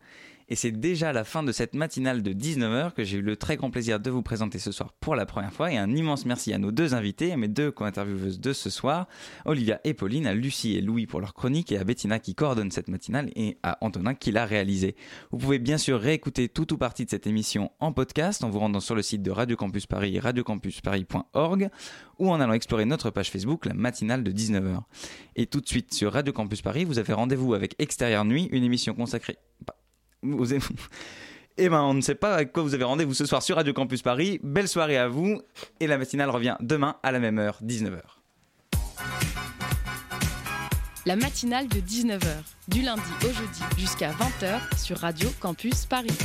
[0.50, 3.56] Et c'est déjà la fin de cette matinale de 19h que j'ai eu le très
[3.56, 5.70] grand plaisir de vous présenter ce soir pour la première fois.
[5.70, 9.08] Et un immense merci à nos deux invités, à mes deux co-intervieweuses de ce soir,
[9.44, 12.70] Olivia et Pauline, à Lucie et Louis pour leur chronique, et à Bettina qui coordonne
[12.70, 14.96] cette matinale, et à Antonin qui l'a réalisée.
[15.32, 18.58] Vous pouvez bien sûr réécouter tout ou partie de cette émission en podcast en vous
[18.58, 21.68] rendant sur le site de Radio Campus Paris, radiocampusparis.org,
[22.18, 24.80] ou en allant explorer notre page Facebook, la matinale de 19h.
[25.36, 28.64] Et tout de suite sur Radio Campus Paris, vous avez rendez-vous avec Extérieur Nuit, une
[28.64, 29.36] émission consacrée.
[31.60, 33.72] Eh ben, on ne sait pas avec quoi vous avez rendez-vous ce soir sur Radio
[33.72, 34.38] Campus Paris.
[34.44, 35.42] Belle soirée à vous.
[35.80, 38.00] Et la matinale revient demain à la même heure, 19h.
[41.04, 42.20] La matinale de 19h,
[42.68, 46.16] du lundi au jeudi jusqu'à 20h sur Radio Campus Paris.